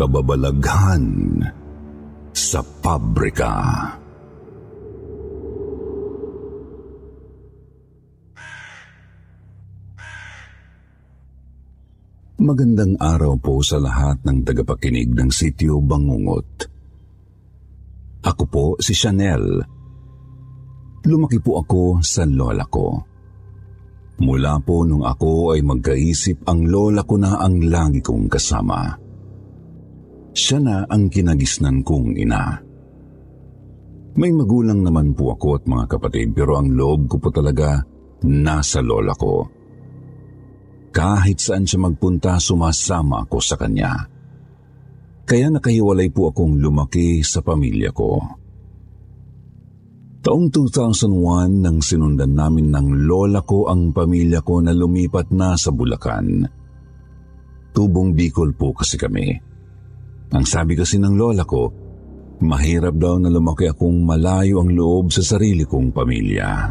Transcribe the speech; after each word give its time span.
Kababalaghan 0.00 1.04
sa 2.32 2.64
pabrika. 2.64 3.52
Magandang 12.40 12.96
araw 12.96 13.36
po 13.44 13.60
sa 13.60 13.76
lahat 13.76 14.24
ng 14.24 14.40
tagapakinig 14.40 15.12
ng 15.12 15.28
sityo 15.28 15.84
Bangungot. 15.84 16.64
Ako 18.24 18.42
po 18.48 18.64
si 18.80 18.96
Chanel. 18.96 19.60
Lumaki 21.04 21.44
po 21.44 21.60
ako 21.60 22.00
sa 22.00 22.24
lola 22.24 22.64
ko. 22.72 23.04
Mula 24.24 24.64
po 24.64 24.80
nung 24.88 25.04
ako 25.04 25.52
ay 25.52 25.60
magkaisip 25.60 26.48
ang 26.48 26.64
lola 26.64 27.04
ko 27.04 27.20
na 27.20 27.36
ang 27.36 27.60
lagi 27.68 28.00
kong 28.00 28.32
kasama. 28.32 29.09
Siya 30.30 30.58
na 30.62 30.86
ang 30.86 31.10
kinagisnan 31.10 31.82
kong 31.82 32.14
ina. 32.14 32.62
May 34.14 34.30
magulang 34.34 34.82
naman 34.82 35.14
po 35.14 35.34
ako 35.34 35.48
at 35.58 35.64
mga 35.66 35.84
kapatid 35.86 36.34
pero 36.34 36.58
ang 36.58 36.70
loob 36.70 37.06
ko 37.06 37.16
po 37.22 37.30
talaga 37.30 37.82
nasa 38.26 38.82
lola 38.82 39.14
ko. 39.14 39.46
Kahit 40.90 41.38
saan 41.38 41.66
siya 41.66 41.86
magpunta, 41.86 42.42
sumasama 42.42 43.22
ako 43.26 43.38
sa 43.38 43.54
kanya. 43.54 43.94
Kaya 45.22 45.46
nakahiwalay 45.54 46.10
po 46.10 46.34
akong 46.34 46.58
lumaki 46.58 47.22
sa 47.22 47.38
pamilya 47.38 47.94
ko. 47.94 48.18
Taong 50.20 50.52
2001 50.52 51.64
nang 51.64 51.78
sinundan 51.80 52.34
namin 52.34 52.74
ng 52.74 53.08
lola 53.08 53.40
ko 53.46 53.70
ang 53.70 53.94
pamilya 53.94 54.42
ko 54.42 54.58
na 54.60 54.74
lumipat 54.74 55.30
na 55.32 55.54
sa 55.54 55.70
Bulacan. 55.70 56.44
Tubong 57.70 58.12
Bicol 58.12 58.52
po 58.52 58.74
kasi 58.74 58.98
kami. 58.98 59.49
Ang 60.30 60.44
sabi 60.46 60.78
kasi 60.78 61.02
ng 61.02 61.18
lola 61.18 61.42
ko, 61.42 61.70
mahirap 62.40 62.94
daw 62.94 63.18
na 63.18 63.28
lumaki 63.28 63.66
akong 63.66 64.06
malayo 64.06 64.62
ang 64.62 64.70
loob 64.70 65.10
sa 65.10 65.26
sarili 65.26 65.66
kong 65.66 65.90
pamilya. 65.90 66.70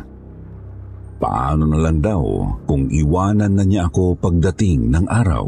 Paano 1.20 1.68
na 1.68 1.80
lang 1.84 2.00
daw 2.00 2.24
kung 2.64 2.88
iwanan 2.88 3.60
na 3.60 3.68
niya 3.68 3.92
ako 3.92 4.16
pagdating 4.16 4.88
ng 4.88 5.06
araw? 5.12 5.48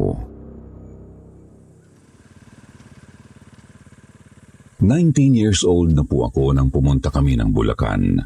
19 4.81 5.38
years 5.38 5.62
old 5.64 5.94
na 5.94 6.02
po 6.03 6.25
ako 6.28 6.58
nang 6.58 6.73
pumunta 6.73 7.14
kami 7.14 7.38
ng 7.38 7.53
Bulacan. 7.53 8.18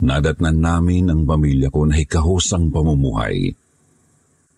Nadatnan 0.00 0.58
namin 0.58 1.12
ang 1.12 1.28
pamilya 1.28 1.68
ko 1.68 1.84
na 1.84 2.00
hikahosang 2.00 2.72
pamumuhay. 2.72 3.52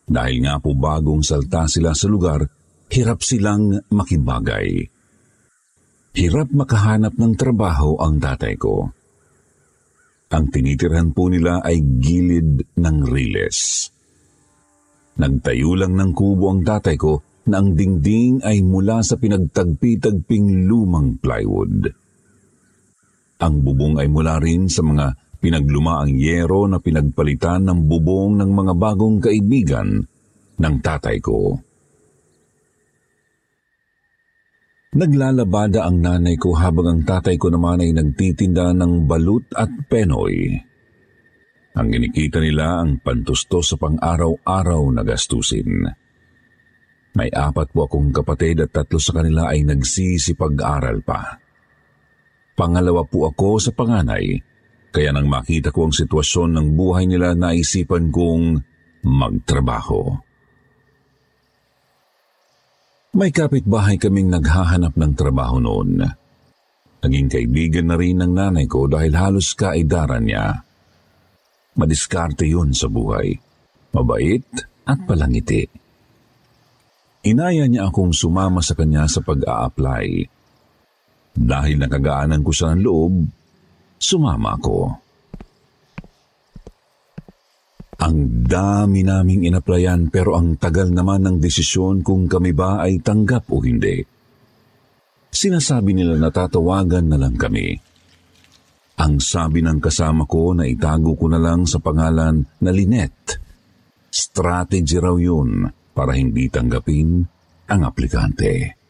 Dahil 0.06 0.36
nga 0.46 0.62
po 0.62 0.70
bagong 0.70 1.26
salta 1.26 1.66
sila 1.66 1.92
sa 1.98 2.06
lugar, 2.06 2.46
hirap 2.92 3.24
silang 3.24 3.80
makibagay. 3.88 4.84
Hirap 6.12 6.52
makahanap 6.52 7.16
ng 7.16 7.32
trabaho 7.40 7.96
ang 7.96 8.20
tatay 8.20 8.52
ko. 8.60 8.92
Ang 10.28 10.44
tinitirhan 10.52 11.16
po 11.16 11.32
nila 11.32 11.64
ay 11.64 11.80
gilid 11.80 12.68
ng 12.76 12.96
riles. 13.08 13.88
Nagtayo 15.16 15.72
lang 15.72 15.96
ng 15.96 16.12
kubo 16.12 16.52
ang 16.52 16.60
tatay 16.64 17.00
ko 17.00 17.24
na 17.48 17.64
ang 17.64 17.72
dingding 17.72 18.44
ay 18.44 18.60
mula 18.60 19.00
sa 19.00 19.16
pinagtagpi-tagping 19.16 20.68
lumang 20.68 21.16
plywood. 21.16 21.88
Ang 23.40 23.54
bubong 23.64 23.96
ay 24.04 24.08
mula 24.12 24.36
rin 24.36 24.68
sa 24.68 24.84
mga 24.84 25.16
pinaglumaang 25.40 26.12
yero 26.12 26.68
na 26.68 26.76
pinagpalitan 26.76 27.64
ng 27.66 27.88
bubong 27.88 28.36
ng 28.36 28.50
mga 28.52 28.72
bagong 28.76 29.16
kaibigan 29.18 30.04
ng 30.60 30.74
tatay 30.84 31.18
ko. 31.24 31.71
Naglalabada 34.92 35.88
ang 35.88 36.04
nanay 36.04 36.36
ko 36.36 36.52
habang 36.52 36.84
ang 36.84 37.00
tatay 37.00 37.40
ko 37.40 37.48
naman 37.48 37.80
ay 37.80 37.96
nagtitinda 37.96 38.76
ng 38.76 39.08
balut 39.08 39.48
at 39.56 39.72
penoy. 39.88 40.52
Ang 41.72 41.86
ginikita 41.88 42.36
nila 42.36 42.84
ang 42.84 43.00
pantusto 43.00 43.64
sa 43.64 43.80
pang-araw-araw 43.80 44.82
na 44.92 45.00
gastusin. 45.00 45.88
May 47.16 47.32
apat 47.32 47.72
po 47.72 47.88
akong 47.88 48.12
kapatid 48.12 48.68
at 48.68 48.76
tatlo 48.76 49.00
sa 49.00 49.16
kanila 49.16 49.48
ay 49.48 49.64
nagsisipag-aral 49.64 51.00
pa. 51.00 51.40
Pangalawa 52.52 53.08
po 53.08 53.32
ako 53.32 53.64
sa 53.64 53.72
panganay, 53.72 54.36
kaya 54.92 55.08
nang 55.16 55.24
makita 55.24 55.72
ko 55.72 55.88
ang 55.88 55.96
sitwasyon 55.96 56.52
ng 56.52 56.68
buhay 56.76 57.08
nila 57.08 57.32
naisipan 57.32 58.12
kong 58.12 58.60
magtrabaho. 59.08 60.31
May 63.12 63.28
kapitbahay 63.28 64.00
kaming 64.00 64.32
naghahanap 64.32 64.96
ng 64.96 65.12
trabaho 65.12 65.60
noon. 65.60 66.00
Naging 67.04 67.28
kaibigan 67.28 67.92
na 67.92 68.00
rin 68.00 68.24
ng 68.24 68.32
nanay 68.32 68.64
ko 68.64 68.88
dahil 68.88 69.12
halos 69.12 69.52
kaidaran 69.52 70.24
niya. 70.24 70.64
Madiskarte 71.76 72.48
yun 72.48 72.72
sa 72.72 72.88
buhay. 72.88 73.36
Mabait 73.92 74.48
at 74.88 74.96
palangiti. 75.04 75.68
Inaya 77.28 77.68
niya 77.68 77.92
akong 77.92 78.16
sumama 78.16 78.64
sa 78.64 78.72
kanya 78.72 79.04
sa 79.04 79.20
pag-a-apply. 79.20 80.06
Dahil 81.36 81.76
nakagaanan 81.84 82.40
ko 82.40 82.48
siya 82.48 82.72
loob, 82.72 83.28
sumama 84.00 84.56
ako. 84.56 84.88
Ang 88.02 88.42
dami 88.50 89.06
naming 89.06 89.46
inaplayan 89.46 90.10
pero 90.10 90.34
ang 90.34 90.58
tagal 90.58 90.90
naman 90.90 91.22
ng 91.22 91.36
desisyon 91.38 92.02
kung 92.02 92.26
kami 92.26 92.50
ba 92.50 92.82
ay 92.82 92.98
tanggap 92.98 93.46
o 93.46 93.62
hindi. 93.62 94.02
Sinasabi 95.30 95.94
nila 95.94 96.18
na 96.18 96.34
tatawagan 96.34 97.06
na 97.06 97.14
lang 97.14 97.38
kami. 97.38 97.78
Ang 98.98 99.22
sabi 99.22 99.62
ng 99.62 99.78
kasama 99.78 100.26
ko 100.26 100.50
na 100.50 100.66
itago 100.66 101.14
ko 101.14 101.30
na 101.30 101.38
lang 101.38 101.62
sa 101.62 101.78
pangalan 101.78 102.42
na 102.42 102.70
Lynette. 102.74 103.38
Strategy 104.10 104.98
raw 104.98 105.14
yun 105.14 105.70
para 105.94 106.18
hindi 106.18 106.50
tanggapin 106.50 107.22
ang 107.70 107.80
aplikante. 107.86 108.82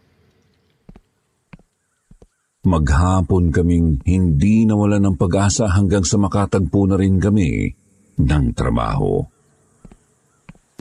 Maghapon 2.65 3.53
kaming 3.53 4.00
hindi 4.09 4.65
nawala 4.65 4.97
ng 5.05 5.21
pag-asa 5.21 5.69
hanggang 5.69 6.03
sa 6.09 6.17
makatagpo 6.17 6.89
na 6.89 6.97
rin 6.97 7.21
kami 7.21 7.81
ng 8.27 8.47
trabaho. 8.55 9.22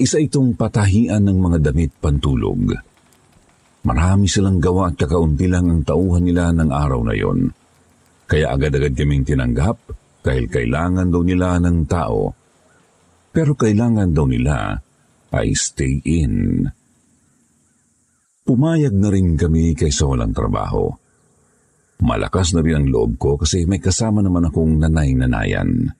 Isa 0.02 0.18
itong 0.18 0.57
patahian 0.57 1.22
ng 1.25 1.38
mga 1.38 1.57
damit 1.72 1.94
pantulog. 2.02 2.74
Marami 3.81 4.25
silang 4.29 4.62
gawa 4.62 4.94
at 4.94 4.97
kakaunti 4.97 5.46
lang 5.50 5.69
ang 5.69 5.81
tauhan 5.81 6.25
nila 6.25 6.53
ng 6.53 6.69
araw 6.69 7.01
na 7.06 7.13
yon. 7.18 7.50
Kaya 8.30 8.54
agad-agad 8.54 8.94
kaming 8.94 9.25
tinanggap 9.25 9.77
dahil 10.21 10.45
kailangan 10.48 11.10
daw 11.10 11.21
nila 11.25 11.57
ng 11.62 11.77
tao. 11.89 12.33
Pero 13.33 13.57
kailangan 13.57 14.10
daw 14.13 14.25
nila 14.30 14.77
ay 15.33 15.54
stay 15.57 16.01
in. 16.06 16.65
Pumayag 18.42 18.94
na 18.98 19.10
rin 19.13 19.38
kami 19.38 19.77
kaysa 19.77 20.10
walang 20.10 20.33
trabaho. 20.33 20.89
Malakas 22.01 22.57
na 22.57 22.65
rin 22.65 22.81
ang 22.81 22.88
loob 22.89 23.21
ko 23.21 23.38
kasi 23.38 23.69
may 23.69 23.77
kasama 23.77 24.25
naman 24.25 24.50
akong 24.50 24.81
nanay-nanayan. 24.81 25.94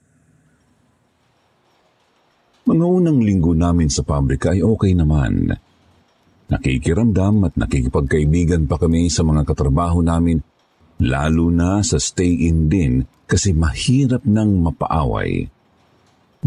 Mga 2.72 2.88
unang 2.88 3.20
linggo 3.20 3.52
namin 3.52 3.92
sa 3.92 4.00
pabrika 4.00 4.56
ay 4.56 4.64
okay 4.64 4.96
naman. 4.96 5.52
Nakikiramdam 6.48 7.44
at 7.44 7.60
nakikipagkaibigan 7.60 8.64
pa 8.64 8.80
kami 8.80 9.12
sa 9.12 9.28
mga 9.28 9.44
katrabaho 9.44 10.00
namin, 10.00 10.40
lalo 11.04 11.52
na 11.52 11.84
sa 11.84 12.00
stay-in 12.00 12.72
din 12.72 13.04
kasi 13.28 13.52
mahirap 13.52 14.24
nang 14.24 14.64
mapaaway. 14.64 15.52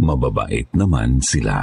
Mababait 0.00 0.64
naman 0.72 1.20
sila. 1.20 1.60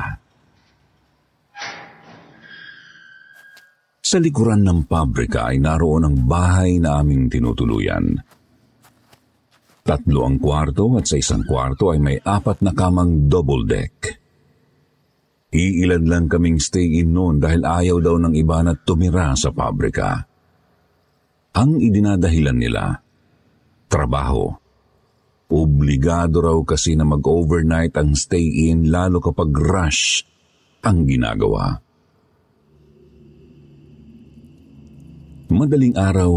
Sa 3.98 4.18
likuran 4.22 4.62
ng 4.62 4.86
pabrika 4.86 5.50
ay 5.50 5.58
naroon 5.58 6.06
ang 6.06 6.18
bahay 6.30 6.78
na 6.78 7.02
aming 7.02 7.34
tinutuluyan. 7.34 8.14
Tatlo 9.82 10.22
ang 10.22 10.38
kwarto 10.38 11.02
at 11.02 11.10
sa 11.10 11.18
isang 11.18 11.42
kwarto 11.50 11.90
ay 11.90 11.98
may 11.98 12.22
apat 12.22 12.62
na 12.62 12.78
kamang 12.78 13.26
double 13.26 13.66
deck. 13.66 14.21
Iilan 15.52 16.08
lang 16.08 16.26
kaming 16.32 16.64
stay-in 16.64 17.12
noon 17.12 17.44
dahil 17.44 17.68
ayaw 17.68 18.00
daw 18.00 18.16
ng 18.16 18.34
iba 18.40 18.64
na 18.64 18.72
tumira 18.72 19.36
sa 19.36 19.52
pabrika. 19.52 20.24
Ang 21.52 21.84
idinadahilan 21.84 22.56
nila, 22.56 22.96
trabaho. 23.92 24.48
Obligado 25.52 26.40
raw 26.40 26.56
kasi 26.64 26.96
na 26.96 27.04
mag-overnight 27.04 28.00
ang 28.00 28.16
stay-in 28.16 28.88
lalo 28.88 29.20
kapag 29.20 29.52
rush 29.52 30.24
ang 30.88 31.04
ginagawa. 31.04 31.76
Madaling 35.52 36.00
araw, 36.00 36.32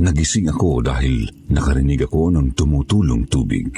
nagising 0.00 0.48
ako 0.48 0.80
dahil 0.80 1.28
nakarinig 1.52 2.08
ako 2.08 2.32
ng 2.32 2.56
tumutulong 2.56 3.28
tubig. 3.28 3.68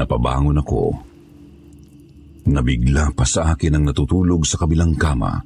Napabangon 0.00 0.56
ako. 0.56 1.11
Nabigla 2.42 3.14
pa 3.14 3.22
sa 3.22 3.54
akin 3.54 3.78
ang 3.78 3.84
natutulog 3.86 4.42
sa 4.42 4.58
kabilang 4.58 4.98
kama. 4.98 5.38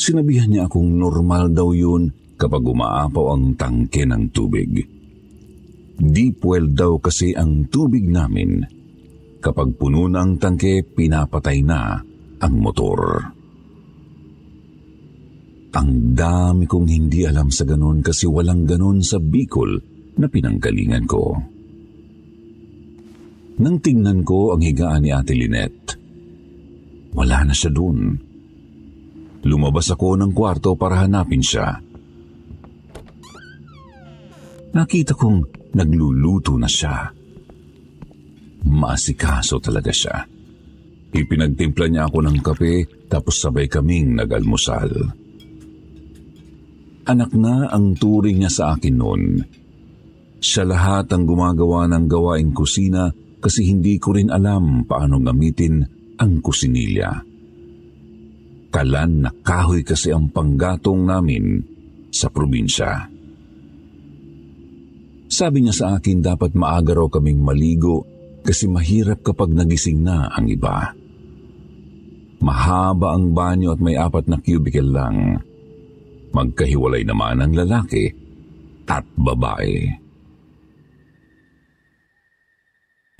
Sinabihan 0.00 0.48
niya 0.48 0.64
akong 0.64 0.96
normal 0.96 1.52
daw 1.52 1.76
yun 1.76 2.08
kapag 2.40 2.64
umaapaw 2.64 3.36
ang 3.36 3.52
tangke 3.60 4.08
ng 4.08 4.32
tubig. 4.32 4.80
Deep 6.00 6.40
well 6.40 6.64
daw 6.72 6.96
kasi 6.96 7.36
ang 7.36 7.68
tubig 7.68 8.08
namin. 8.08 8.64
Kapag 9.44 9.76
puno 9.76 10.08
na 10.08 10.24
ang 10.24 10.40
tangke, 10.40 10.80
pinapatay 10.80 11.60
na 11.60 12.00
ang 12.40 12.54
motor. 12.56 13.20
Ang 15.76 16.16
dami 16.16 16.64
kong 16.64 16.88
hindi 16.88 17.28
alam 17.28 17.52
sa 17.52 17.68
ganun 17.68 18.00
kasi 18.00 18.24
walang 18.24 18.64
ganun 18.64 19.04
sa 19.04 19.20
Bicol 19.20 19.76
na 20.16 20.26
pinanggalingan 20.26 21.04
ko. 21.04 21.36
Nang 23.60 23.76
tingnan 23.84 24.24
ko 24.24 24.56
ang 24.56 24.64
higaan 24.64 25.04
ni 25.04 25.12
Ate 25.12 25.36
Lynette, 25.36 25.92
wala 27.12 27.44
na 27.44 27.52
siya 27.52 27.68
doon. 27.68 28.16
Lumabas 29.44 29.92
ako 29.92 30.16
ng 30.16 30.32
kwarto 30.32 30.72
para 30.80 31.04
hanapin 31.04 31.44
siya. 31.44 31.76
Nakita 34.72 35.12
kong 35.12 35.72
nagluluto 35.76 36.56
na 36.56 36.68
siya. 36.70 37.12
Maasikaso 38.64 39.60
talaga 39.60 39.92
siya. 39.92 40.24
Ipinagtimpla 41.10 41.90
niya 41.90 42.08
ako 42.08 42.18
ng 42.24 42.38
kape 42.40 42.88
tapos 43.12 43.44
sabay 43.44 43.68
kaming 43.68 44.16
nag-almusal. 44.16 44.88
Anak 47.10 47.34
na 47.34 47.68
ang 47.68 47.92
turing 47.98 48.40
niya 48.40 48.52
sa 48.52 48.64
akin 48.72 48.94
noon. 48.94 49.22
Siya 50.40 50.64
lahat 50.64 51.12
ang 51.12 51.28
gumagawa 51.28 51.90
ng 51.90 52.04
gawaing 52.08 52.54
kusina 52.54 53.10
kasi 53.40 53.66
hindi 53.66 53.96
ko 53.96 54.14
rin 54.14 54.28
alam 54.28 54.84
paano 54.84 55.16
gamitin 55.18 55.80
ang 56.20 56.44
kusinilya. 56.44 57.10
Kalan 58.70 59.26
na 59.26 59.30
kahoy 59.42 59.82
kasi 59.82 60.14
ang 60.14 60.30
panggatong 60.30 61.02
namin 61.08 61.58
sa 62.12 62.30
probinsya. 62.30 63.08
Sabi 65.30 65.64
niya 65.64 65.74
sa 65.74 65.86
akin 65.98 66.22
dapat 66.22 66.54
maaga 66.54 66.94
raw 66.94 67.08
kaming 67.08 67.40
maligo 67.42 68.04
kasi 68.44 68.68
mahirap 68.68 69.24
kapag 69.24 69.50
nagising 69.50 70.04
na 70.04 70.30
ang 70.30 70.46
iba. 70.46 70.92
Mahaba 72.40 73.16
ang 73.16 73.32
banyo 73.36 73.74
at 73.74 73.80
may 73.82 73.96
apat 73.96 74.26
na 74.26 74.40
cubicle 74.40 74.90
lang. 74.90 75.38
Magkahiwalay 76.30 77.04
naman 77.04 77.42
ang 77.42 77.52
lalaki 77.52 78.10
at 78.90 79.04
babae. 79.14 79.86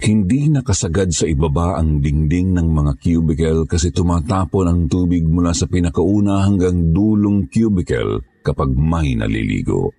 Hindi 0.01 0.49
nakasagad 0.49 1.13
sa 1.13 1.29
ibaba 1.29 1.77
ang 1.77 2.01
dingding 2.01 2.57
ng 2.57 2.73
mga 2.73 2.93
cubicle 3.05 3.69
kasi 3.69 3.93
tumatapon 3.93 4.65
ang 4.65 4.81
tubig 4.89 5.29
mula 5.29 5.53
sa 5.53 5.69
pinakauna 5.69 6.49
hanggang 6.49 6.89
dulong 6.89 7.53
cubicle 7.53 8.25
kapag 8.41 8.73
may 8.73 9.13
naliligo. 9.13 9.93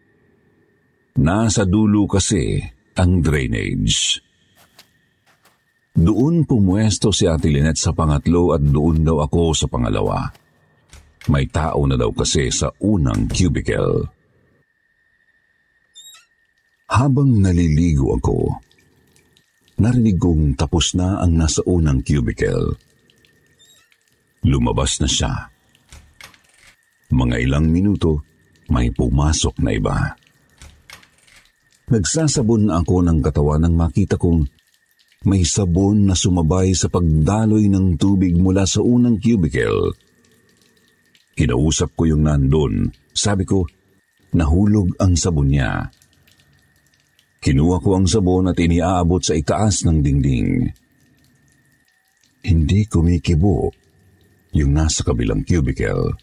Nasa 1.21 1.69
dulo 1.69 2.09
kasi 2.09 2.57
ang 2.97 3.21
drainage. 3.21 4.17
Doon 5.93 6.49
pumwesto 6.49 7.13
si 7.13 7.29
Ate 7.29 7.53
Lynette 7.53 7.77
sa 7.77 7.93
pangatlo 7.93 8.57
at 8.57 8.63
doon 8.65 9.05
daw 9.05 9.21
ako 9.21 9.53
sa 9.53 9.69
pangalawa. 9.69 10.25
May 11.29 11.45
tao 11.45 11.85
na 11.85 11.93
daw 11.93 12.09
kasi 12.09 12.49
sa 12.49 12.73
unang 12.81 13.29
cubicle. 13.29 14.09
Habang 16.89 17.37
naliligo 17.37 18.17
ako, 18.17 18.70
narinig 19.81 20.21
kong 20.21 20.53
tapos 20.53 20.93
na 20.93 21.17
ang 21.17 21.33
nasa 21.33 21.65
unang 21.65 22.05
cubicle. 22.05 22.77
Lumabas 24.45 25.01
na 25.01 25.09
siya. 25.09 25.49
Mga 27.09 27.35
ilang 27.49 27.67
minuto, 27.67 28.21
may 28.69 28.93
pumasok 28.93 29.57
na 29.65 29.73
iba. 29.73 29.97
Nagsasabon 31.91 32.69
na 32.69 32.79
ako 32.79 33.03
ng 33.03 33.19
katawan 33.19 33.65
nang 33.65 33.75
makita 33.75 34.15
kong 34.15 34.47
may 35.27 35.43
sabon 35.43 36.07
na 36.07 36.15
sumabay 36.15 36.71
sa 36.77 36.87
pagdaloy 36.87 37.67
ng 37.67 37.99
tubig 37.99 38.33
mula 38.37 38.63
sa 38.65 38.81
unang 38.81 39.19
cubicle 39.21 39.93
Kinausap 41.41 41.95
ko 41.95 42.05
yung 42.05 42.27
nandun. 42.27 42.91
Sabi 43.15 43.47
ko, 43.47 43.63
nahulog 44.35 44.93
ang 44.99 45.15
sabon 45.15 45.49
niya. 45.49 45.89
Kinuha 47.41 47.81
ko 47.81 47.97
ang 47.97 48.05
sabon 48.05 48.53
at 48.53 48.57
iniaabot 48.61 49.17
sa 49.17 49.33
itaas 49.33 49.81
ng 49.89 50.05
dingding. 50.05 50.69
Hindi 52.45 52.85
kumikibo 52.85 53.73
yung 54.53 54.77
nasa 54.77 55.01
kabilang 55.01 55.41
cubicle. 55.41 56.21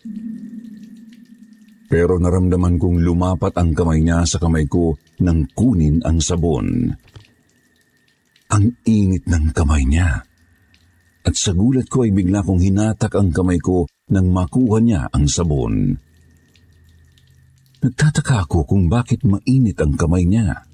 Pero 1.91 2.23
naramdaman 2.23 2.79
kong 2.79 3.03
lumapat 3.03 3.59
ang 3.59 3.75
kamay 3.75 3.99
niya 3.99 4.23
sa 4.31 4.39
kamay 4.39 4.71
ko 4.71 4.95
nang 5.19 5.51
kunin 5.59 5.99
ang 6.07 6.23
sabon. 6.23 6.95
Ang 8.55 8.79
init 8.87 9.27
ng 9.27 9.51
kamay 9.51 9.91
niya. 9.91 10.23
At 11.27 11.35
sa 11.35 11.51
gulat 11.51 11.91
ko 11.91 12.07
ay 12.07 12.15
bigla 12.15 12.47
kong 12.47 12.63
hinatak 12.63 13.19
ang 13.19 13.35
kamay 13.35 13.59
ko 13.59 13.91
nang 14.15 14.31
makuha 14.31 14.79
niya 14.79 15.11
ang 15.11 15.27
sabon. 15.27 15.99
Nagtataka 17.83 18.47
ako 18.47 18.71
kung 18.71 18.87
bakit 18.87 19.27
mainit 19.27 19.83
ang 19.83 19.99
kamay 19.99 20.23
niya. 20.23 20.68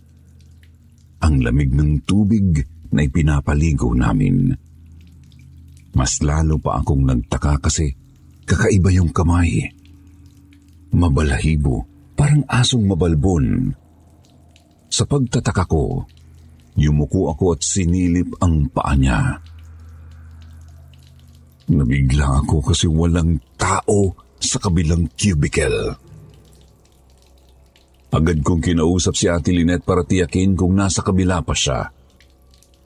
Ang 1.24 1.40
lamig 1.40 1.72
ng 1.72 2.04
tubig 2.04 2.60
na 2.92 3.00
ipinapaligo 3.00 3.96
namin. 3.96 4.52
Mas 5.96 6.20
lalo 6.20 6.60
pa 6.60 6.84
akong 6.84 7.08
nagtaka 7.08 7.64
kasi 7.64 7.96
kakaiba 8.44 8.92
yung 8.92 9.08
kamay. 9.08 9.64
Mabalahibo, 10.92 11.88
parang 12.12 12.44
asong 12.44 12.84
mabalbon. 12.84 13.72
Sa 14.92 15.08
pagtataka 15.08 15.64
ko, 15.64 16.04
yumuko 16.76 17.32
ako 17.32 17.56
at 17.56 17.60
sinilip 17.64 18.30
ang 18.44 18.68
paa 18.68 18.92
niya. 18.94 19.40
Nabigla 21.72 22.44
ako 22.44 22.68
kasi 22.68 22.84
walang 22.84 23.40
tao 23.56 24.12
sa 24.36 24.60
kabilang 24.60 25.08
cubicle. 25.16 26.03
Agad 28.14 28.46
kong 28.46 28.62
kinausap 28.62 29.18
si 29.18 29.26
Ate 29.26 29.50
Lynette 29.50 29.82
para 29.82 30.06
tiyakin 30.06 30.54
kung 30.54 30.78
nasa 30.78 31.02
kabila 31.02 31.42
pa 31.42 31.50
siya. 31.50 31.90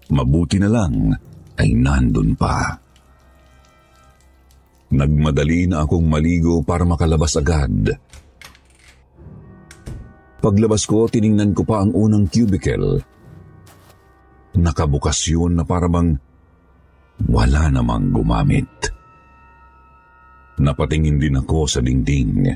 Mabuti 0.09 0.57
na 0.57 0.73
lang 0.73 1.13
ay 1.61 1.77
nandun 1.77 2.33
pa. 2.33 2.73
Nagmadali 4.89 5.69
na 5.69 5.85
akong 5.85 6.09
maligo 6.09 6.65
para 6.65 6.89
makalabas 6.89 7.37
agad. 7.37 7.93
Paglabas 10.41 10.89
ko, 10.89 11.05
tiningnan 11.13 11.53
ko 11.53 11.61
pa 11.61 11.85
ang 11.85 11.93
unang 11.93 12.25
cubicle. 12.33 12.97
Nakabukas 14.57 15.29
yun 15.29 15.61
na 15.61 15.69
parabang 15.69 16.17
wala 17.29 17.69
namang 17.69 18.17
gumamit. 18.17 18.71
Napatingin 20.57 21.21
din 21.21 21.37
ako 21.37 21.69
sa 21.69 21.85
dingding. 21.85 22.49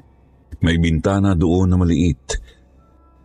May 0.64 0.80
bintana 0.80 1.36
doon 1.36 1.68
na 1.68 1.76
maliit. 1.76 2.40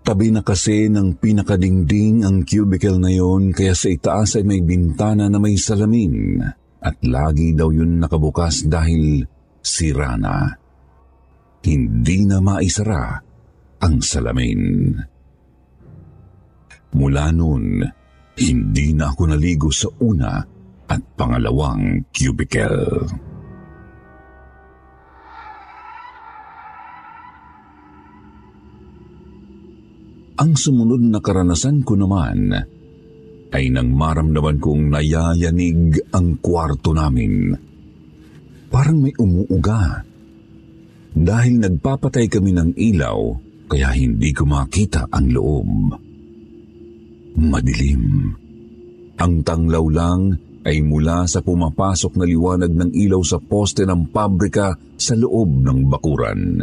Tabi 0.08 0.32
na 0.32 0.40
kasi 0.40 0.88
ng 0.88 1.20
pinakadingding 1.20 2.24
ang 2.24 2.48
cubicle 2.48 2.96
na 2.96 3.12
yon 3.12 3.52
kaya 3.52 3.76
sa 3.76 3.92
itaas 3.92 4.40
ay 4.40 4.48
may 4.48 4.64
bintana 4.64 5.28
na 5.28 5.36
may 5.36 5.60
salamin 5.60 6.40
at 6.80 6.96
lagi 7.04 7.52
daw 7.52 7.68
yun 7.76 8.00
nakabukas 8.00 8.64
dahil 8.72 9.28
sira 9.60 10.16
na. 10.16 10.48
Hindi 11.60 12.24
na 12.24 12.40
maisara 12.40 13.20
ang 13.84 14.00
salamin. 14.00 14.96
Mula 16.96 17.28
noon, 17.36 17.84
hindi 18.40 18.96
na 18.96 19.12
ako 19.12 19.36
naligo 19.36 19.76
sa 19.76 19.92
una 20.08 20.40
at 20.88 21.02
pangalawang 21.20 22.08
cubicle. 22.16 23.12
Ang 30.38 30.54
sumunod 30.54 31.02
na 31.02 31.18
karanasan 31.18 31.82
ko 31.82 31.98
naman 31.98 32.54
ay 33.50 33.74
nang 33.74 33.90
maramdaman 33.90 34.62
kong 34.62 34.94
nayayanig 34.94 35.98
ang 36.14 36.38
kwarto 36.38 36.94
namin. 36.94 37.58
Parang 38.70 39.02
may 39.02 39.16
umuuga. 39.18 40.06
Dahil 41.18 41.58
nagpapatay 41.58 42.30
kami 42.30 42.54
ng 42.54 42.70
ilaw, 42.78 43.18
kaya 43.66 43.90
hindi 43.98 44.30
ko 44.30 44.46
makita 44.46 45.10
ang 45.10 45.34
loob. 45.34 45.70
Madilim. 47.42 48.30
Ang 49.18 49.34
tanglaw 49.42 49.86
lang 49.90 50.38
ay 50.62 50.86
mula 50.86 51.26
sa 51.26 51.42
pumapasok 51.42 52.20
na 52.22 52.26
liwanag 52.30 52.70
ng 52.70 52.92
ilaw 52.94 53.24
sa 53.26 53.42
poste 53.42 53.88
ng 53.90 54.14
pabrika 54.14 54.78
sa 55.00 55.18
loob 55.18 55.66
ng 55.66 55.90
bakuran. 55.90 56.62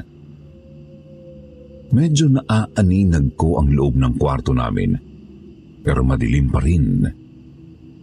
Medyo 1.94 2.26
naaaninag 2.26 3.38
ko 3.38 3.62
ang 3.62 3.70
loob 3.70 3.94
ng 3.94 4.18
kwarto 4.18 4.50
namin, 4.50 4.98
pero 5.86 6.02
madilim 6.02 6.50
pa 6.50 6.58
rin. 6.58 7.06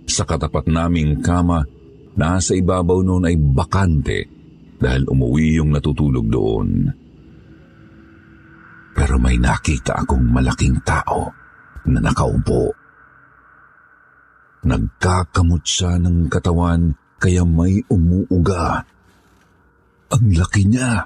Sa 0.07 0.23
katapat 0.23 0.71
naming 0.71 1.19
kama, 1.19 1.59
nasa 2.15 2.55
ibabaw 2.55 3.03
noon 3.03 3.27
ay 3.27 3.35
bakante 3.35 4.19
dahil 4.79 5.11
umuwi 5.11 5.59
yung 5.59 5.75
natutulog 5.75 6.25
doon. 6.31 6.69
Pero 8.95 9.15
may 9.19 9.35
nakita 9.35 10.07
akong 10.07 10.23
malaking 10.23 10.79
tao 10.87 11.31
na 11.91 11.99
nakaupo 11.99 12.81
Nagkakamot 14.61 15.65
siya 15.65 15.97
ng 15.97 16.29
katawan 16.29 16.93
kaya 17.17 17.41
may 17.41 17.81
umuuga. 17.89 18.85
Ang 20.13 20.37
laki 20.37 20.69
niya. 20.69 21.01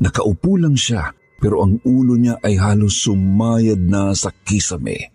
Nakaupo 0.00 0.56
lang 0.56 0.72
siya 0.76 1.12
pero 1.36 1.62
ang 1.64 1.80
ulo 1.84 2.16
niya 2.16 2.40
ay 2.40 2.56
halos 2.56 3.04
sumayad 3.04 3.80
na 3.80 4.16
sa 4.16 4.32
kisame. 4.32 5.12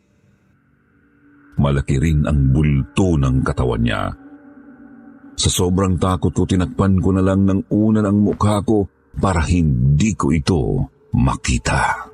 Malaki 1.58 1.98
rin 2.02 2.26
ang 2.26 2.54
bulto 2.54 3.18
ng 3.18 3.42
katawan 3.46 3.82
niya. 3.82 4.02
Sa 5.38 5.50
sobrang 5.50 5.98
takot 5.98 6.34
ko, 6.34 6.46
tinakpan 6.46 7.02
ko 7.02 7.10
na 7.14 7.26
lang 7.26 7.46
ng 7.46 7.74
una 7.74 8.06
ng 8.06 8.18
mukha 8.22 8.62
ko 8.62 8.86
para 9.18 9.42
hindi 9.46 10.14
ko 10.14 10.30
ito 10.30 10.62
makita. 11.18 12.10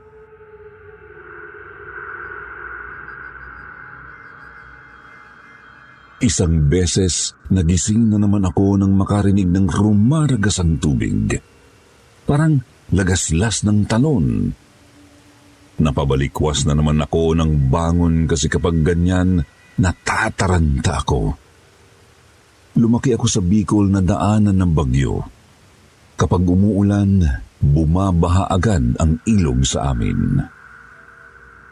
Isang 6.18 6.66
beses, 6.66 7.38
nagising 7.54 8.10
na 8.10 8.18
naman 8.18 8.42
ako 8.42 8.82
nang 8.82 8.98
makarinig 8.98 9.54
ng 9.54 9.70
rumaragas 9.70 10.58
ang 10.58 10.82
tubig. 10.82 11.38
Parang 12.26 12.58
lagaslas 12.94 13.66
ng 13.68 13.88
talon. 13.88 14.52
Napabalikwas 15.78 16.66
na 16.66 16.74
naman 16.74 17.02
ako 17.04 17.38
ng 17.38 17.70
bangon 17.70 18.26
kasi 18.26 18.50
kapag 18.50 18.82
ganyan, 18.82 19.46
natataranta 19.78 21.06
ako. 21.06 21.22
Lumaki 22.78 23.14
ako 23.14 23.26
sa 23.30 23.42
Bicol 23.42 23.90
na 23.90 24.02
daanan 24.02 24.58
ng 24.58 24.72
bagyo. 24.74 25.22
Kapag 26.18 26.42
umuulan, 26.42 27.22
bumabaha 27.62 28.50
agad 28.50 28.98
ang 28.98 29.22
ilog 29.26 29.66
sa 29.66 29.94
amin. 29.94 30.42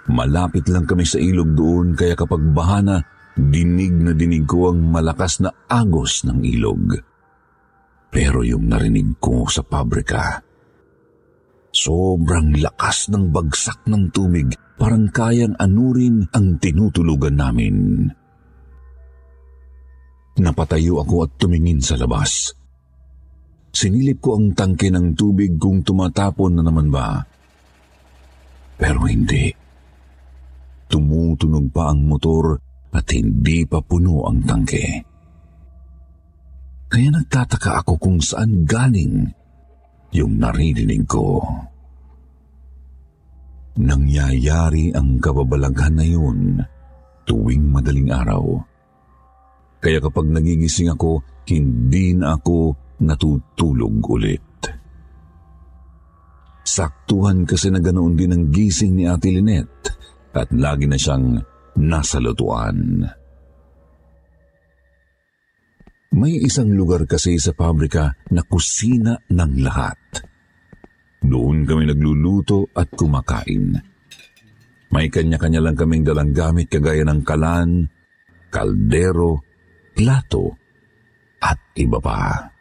Malapit 0.06 0.70
lang 0.70 0.86
kami 0.86 1.02
sa 1.02 1.18
ilog 1.18 1.58
doon 1.58 1.98
kaya 1.98 2.14
kapag 2.14 2.42
bahana, 2.54 3.02
Dinig 3.36 3.92
na 3.92 4.16
dinig 4.16 4.48
ko 4.48 4.72
ang 4.72 4.96
malakas 4.96 5.44
na 5.44 5.52
agos 5.68 6.24
ng 6.24 6.40
ilog. 6.40 6.96
Pero 8.08 8.48
yung 8.48 8.72
narinig 8.72 9.20
ko 9.20 9.44
sa 9.52 9.60
pabrika, 9.60 10.40
sobrang 11.76 12.56
lakas 12.56 13.12
ng 13.12 13.36
bagsak 13.36 13.84
ng 13.92 14.08
tumig, 14.16 14.56
parang 14.80 15.12
kayang 15.12 15.60
anurin 15.60 16.24
ang 16.32 16.56
tinutulugan 16.56 17.36
namin. 17.36 18.08
Napatayo 20.40 21.04
ako 21.04 21.28
at 21.28 21.32
tumingin 21.36 21.84
sa 21.84 22.00
labas. 22.00 22.56
Sinilip 23.76 24.24
ko 24.24 24.40
ang 24.40 24.56
tangke 24.56 24.88
ng 24.88 25.16
tubig 25.20 25.60
kung 25.60 25.84
tumatapon 25.84 26.60
na 26.60 26.64
naman 26.64 26.88
ba. 26.88 27.20
Pero 28.80 29.04
hindi. 29.04 29.52
Tumutunog 30.88 31.72
pa 31.76 31.92
ang 31.92 32.08
motor 32.08 32.56
at 32.96 33.04
hindi 33.12 33.68
pa 33.68 33.84
puno 33.84 34.24
ang 34.28 34.44
tangke. 34.48 34.88
Kaya 36.88 37.10
nagtataka 37.12 37.84
ako 37.84 38.00
kung 38.00 38.20
saan 38.24 38.64
galing 38.64 39.28
yung 40.16 40.40
naririnig 40.40 41.04
ko. 41.04 41.44
Nangyayari 43.76 44.96
ang 44.96 45.20
kababalaghan 45.20 46.00
na 46.00 46.06
yun 46.08 46.64
tuwing 47.28 47.68
madaling 47.68 48.08
araw. 48.08 48.64
Kaya 49.84 50.00
kapag 50.00 50.32
nagigising 50.32 50.96
ako, 50.96 51.20
hindi 51.52 52.16
na 52.16 52.40
ako 52.40 52.74
natutulog 53.04 54.00
ulit. 54.08 54.48
Saktuhan 56.66 57.44
kasi 57.44 57.70
na 57.70 57.84
ganoon 57.84 58.16
din 58.16 58.32
ang 58.32 58.44
gising 58.50 58.96
ni 58.98 59.06
Ate 59.06 59.30
Lynette 59.30 59.92
at 60.34 60.50
lagi 60.56 60.88
na 60.88 60.98
siyang 60.98 61.38
nasa 61.78 62.18
lutuan. 62.24 63.04
May 66.14 66.38
isang 66.38 66.70
lugar 66.70 67.10
kasi 67.10 67.42
sa 67.42 67.58
pabrika 67.58 68.14
na 68.30 68.46
kusina 68.46 69.18
ng 69.26 69.54
lahat. 69.66 69.98
Doon 71.26 71.66
kami 71.66 71.90
nagluluto 71.90 72.70
at 72.78 72.94
kumakain. 72.94 73.74
May 74.94 75.10
kanya-kanya 75.10 75.66
lang 75.66 75.76
kaming 75.76 76.06
dalang 76.06 76.32
gamit 76.32 76.70
kagaya 76.70 77.02
ng 77.04 77.26
kalan, 77.26 77.90
kaldero, 78.54 79.42
plato, 79.98 80.56
at 81.42 81.60
iba 81.76 82.00
pa. 82.00 82.54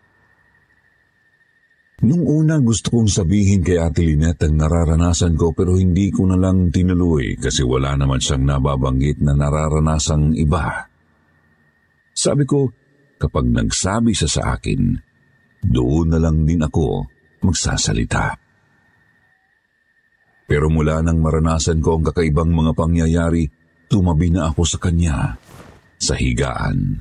Nung 2.04 2.26
una 2.26 2.60
gusto 2.60 2.90
kong 2.90 3.08
sabihin 3.08 3.64
kay 3.64 3.80
Ate 3.80 4.04
Lynette 4.04 4.50
ang 4.50 4.60
nararanasan 4.60 5.38
ko 5.38 5.56
pero 5.56 5.78
hindi 5.78 6.10
ko 6.10 6.28
na 6.28 6.36
lang 6.36 6.68
tinuloy 6.68 7.38
kasi 7.38 7.64
wala 7.64 7.96
naman 7.96 8.20
siyang 8.20 8.44
nababanggit 8.44 9.24
na 9.24 9.32
nararanasang 9.32 10.34
iba. 10.36 10.90
Sabi 12.12 12.44
ko, 12.44 12.68
kapag 13.18 13.48
nagsabi 13.48 14.12
siya 14.12 14.30
sa 14.30 14.42
akin, 14.58 14.98
doon 15.64 16.12
na 16.12 16.18
lang 16.20 16.44
din 16.44 16.60
ako 16.60 17.08
magsasalita. 17.44 18.36
Pero 20.44 20.68
mula 20.68 21.00
nang 21.00 21.24
maranasan 21.24 21.80
ko 21.80 21.96
ang 21.96 22.04
kakaibang 22.04 22.52
mga 22.52 22.72
pangyayari, 22.76 23.48
tumabi 23.88 24.28
na 24.28 24.52
ako 24.52 24.62
sa 24.68 24.78
kanya 24.80 25.40
sa 25.96 26.12
higaan. 26.12 27.00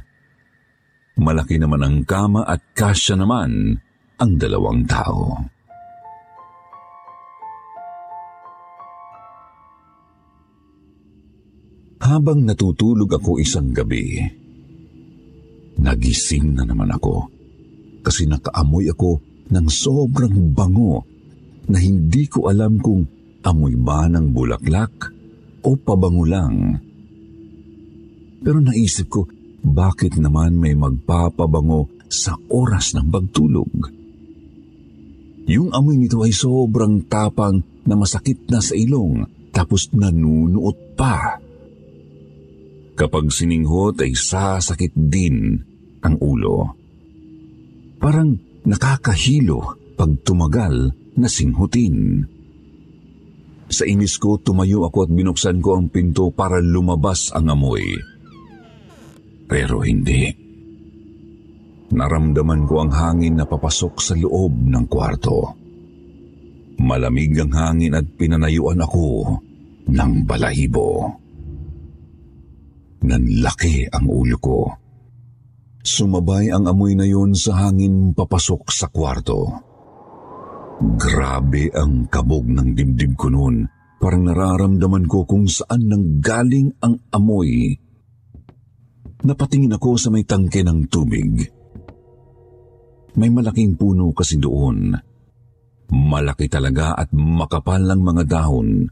Malaki 1.19 1.59
naman 1.59 1.83
ang 1.83 1.97
kama 2.07 2.47
at 2.47 2.63
kasya 2.73 3.19
naman 3.19 3.77
ang 4.17 4.31
dalawang 4.39 4.87
tao. 4.87 5.43
Habang 12.03 12.43
natutulog 12.43 13.15
ako 13.15 13.39
isang 13.39 13.71
gabi, 13.71 14.19
nagising 15.79 16.57
na 16.57 16.63
naman 16.67 16.91
ako 16.93 17.29
kasi 18.03 18.27
nakaamoy 18.27 18.91
ako 18.91 19.17
ng 19.49 19.67
sobrang 19.71 20.51
bango 20.51 21.05
na 21.71 21.79
hindi 21.79 22.27
ko 22.27 22.51
alam 22.51 22.79
kung 22.83 23.07
amoy 23.43 23.75
ba 23.79 24.07
ng 24.11 24.31
bulaklak 24.35 25.11
o 25.63 25.79
pabango 25.79 26.25
lang. 26.27 26.55
Pero 28.43 28.59
naisip 28.59 29.07
ko, 29.07 29.23
bakit 29.63 30.19
naman 30.19 30.59
may 30.59 30.75
magpapabango 30.75 31.87
sa 32.11 32.35
oras 32.51 32.91
ng 32.99 33.07
pagtulog? 33.07 33.71
Yung 35.47 35.71
amoy 35.71 35.95
nito 35.95 36.19
ay 36.23 36.35
sobrang 36.35 37.07
tapang 37.07 37.63
na 37.87 37.95
masakit 37.95 38.47
na 38.51 38.59
sa 38.59 38.75
ilong 38.75 39.23
tapos 39.51 39.91
nanunuot 39.95 40.95
pa. 40.99 41.42
Kapag 42.93 43.33
sininghot 43.33 43.97
ay 44.05 44.13
sasakit 44.13 44.93
din 44.93 45.57
ang 46.03 46.15
ulo. 46.21 46.77
Parang 47.97 48.35
nakakahilo 48.67 49.79
pag 49.95 50.11
tumagal 50.21 50.91
na 51.17 51.27
singhutin. 51.29 52.27
Sa 53.71 53.87
inis 53.87 54.19
ko, 54.21 54.37
tumayo 54.37 54.85
ako 54.85 55.09
at 55.09 55.11
binuksan 55.15 55.57
ko 55.63 55.79
ang 55.79 55.89
pinto 55.89 56.29
para 56.29 56.61
lumabas 56.61 57.33
ang 57.33 57.49
amoy. 57.49 57.97
Pero 59.49 59.81
hindi. 59.81 60.29
Naramdaman 61.93 62.65
ko 62.69 62.83
ang 62.85 62.91
hangin 62.93 63.39
na 63.41 63.45
papasok 63.45 63.93
sa 64.01 64.13
loob 64.13 64.53
ng 64.69 64.85
kwarto. 64.85 65.55
Malamig 66.81 67.37
ang 67.37 67.53
hangin 67.53 67.95
at 67.97 68.05
pinanayuan 68.17 68.81
ako 68.81 69.37
ng 69.89 70.11
balahibo. 70.25 71.22
Nanlaki 73.03 73.87
ang 73.91 74.07
ulo 74.07 74.37
ko. 74.39 74.59
Sumabay 75.83 76.47
ang 76.47 76.71
amoy 76.71 76.95
na 76.95 77.03
yun 77.03 77.35
sa 77.35 77.67
hangin 77.67 78.15
papasok 78.15 78.63
sa 78.71 78.87
kwarto. 78.87 79.51
Grabe 80.79 81.67
ang 81.75 82.07
kabog 82.07 82.47
ng 82.47 82.71
dibdib 82.71 83.19
ko 83.19 83.27
noon 83.27 83.67
parang 84.03 84.27
nararamdaman 84.27 85.07
ko 85.07 85.23
kung 85.23 85.47
saan 85.47 85.87
nang 85.87 86.19
galing 86.19 86.75
ang 86.83 86.99
amoy. 87.15 87.71
Napatingin 89.23 89.71
ako 89.79 89.95
sa 89.95 90.11
may 90.11 90.27
tangke 90.27 90.59
ng 90.59 90.91
tubig. 90.91 91.39
May 93.15 93.31
malaking 93.31 93.79
puno 93.79 94.11
kasi 94.11 94.35
doon. 94.35 94.91
Malaki 95.87 96.51
talaga 96.51 96.99
at 96.99 97.15
makapal 97.15 97.87
ang 97.87 98.03
mga 98.03 98.23
dahon. 98.27 98.91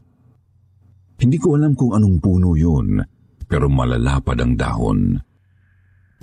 Hindi 1.20 1.36
ko 1.36 1.60
alam 1.60 1.76
kung 1.76 1.92
anong 1.92 2.16
puno 2.16 2.56
yun, 2.56 2.96
pero 3.52 3.68
malalapad 3.68 4.40
ang 4.40 4.56
dahon. 4.56 5.20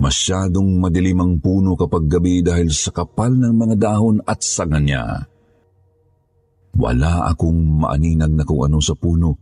Masyadong 0.02 0.82
madilim 0.82 1.22
ang 1.22 1.34
puno 1.38 1.78
kapag 1.78 2.10
gabi 2.10 2.42
dahil 2.42 2.74
sa 2.74 2.90
kapal 2.90 3.30
ng 3.38 3.54
mga 3.54 3.76
dahon 3.78 4.18
at 4.26 4.42
sanga 4.42 4.82
niya. 4.82 5.30
Wala 6.74 7.30
akong 7.30 7.86
maaninag 7.86 8.34
na 8.34 8.42
kung 8.42 8.66
ano 8.66 8.82
sa 8.82 8.98
puno, 8.98 9.38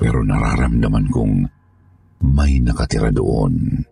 pero 0.00 0.24
nararamdaman 0.24 1.06
kong 1.12 1.34
may 2.24 2.56
nakatira 2.64 3.12
doon. 3.12 3.84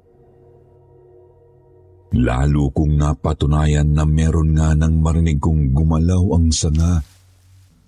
Lalo 2.16 2.72
kong 2.72 2.96
napatunayan 2.96 3.92
na 3.92 4.08
meron 4.08 4.56
nga 4.56 4.72
nang 4.72 5.04
marinig 5.04 5.36
kong 5.36 5.76
gumalaw 5.76 6.40
ang 6.40 6.48
sanga 6.48 7.04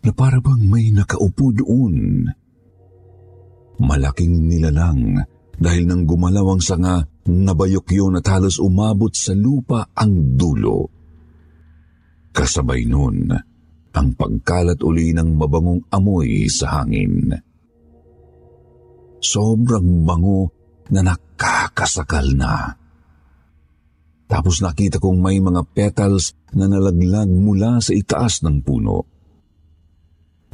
na 0.04 0.10
para 0.12 0.36
bang 0.44 0.68
may 0.68 0.92
nakaupo 0.92 1.48
doon. 1.56 2.28
Malaking 3.80 4.44
nilalang 4.44 5.24
dahil 5.60 5.84
nang 5.84 6.08
gumalaw 6.08 6.56
ang 6.56 6.62
sanga, 6.64 7.04
nabayok 7.28 7.88
yun 7.92 8.16
at 8.16 8.24
halos 8.32 8.56
umabot 8.56 9.12
sa 9.12 9.36
lupa 9.36 9.92
ang 9.92 10.32
dulo. 10.40 10.88
Kasabay 12.32 12.88
nun, 12.88 13.28
ang 13.92 14.08
pagkalat 14.16 14.80
uli 14.80 15.12
ng 15.12 15.36
mabangong 15.36 15.84
amoy 15.92 16.48
sa 16.48 16.80
hangin. 16.80 17.36
Sobrang 19.20 20.08
bango 20.08 20.48
na 20.88 21.04
nakakasakal 21.04 22.32
na. 22.32 22.72
Tapos 24.24 24.64
nakita 24.64 24.96
kong 24.96 25.20
may 25.20 25.44
mga 25.44 25.60
petals 25.76 26.32
na 26.56 26.72
nalaglag 26.72 27.28
mula 27.28 27.84
sa 27.84 27.92
itaas 27.92 28.40
ng 28.46 28.64
puno. 28.64 29.04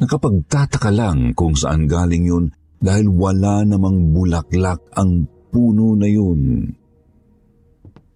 Nakapagtataka 0.02 0.90
lang 0.90 1.30
kung 1.38 1.54
saan 1.54 1.86
galing 1.86 2.26
yun 2.26 2.44
dahil 2.86 3.10
wala 3.10 3.66
namang 3.66 4.14
bulaklak 4.14 4.78
ang 4.94 5.26
puno 5.50 5.98
na 5.98 6.06
yun. 6.06 6.70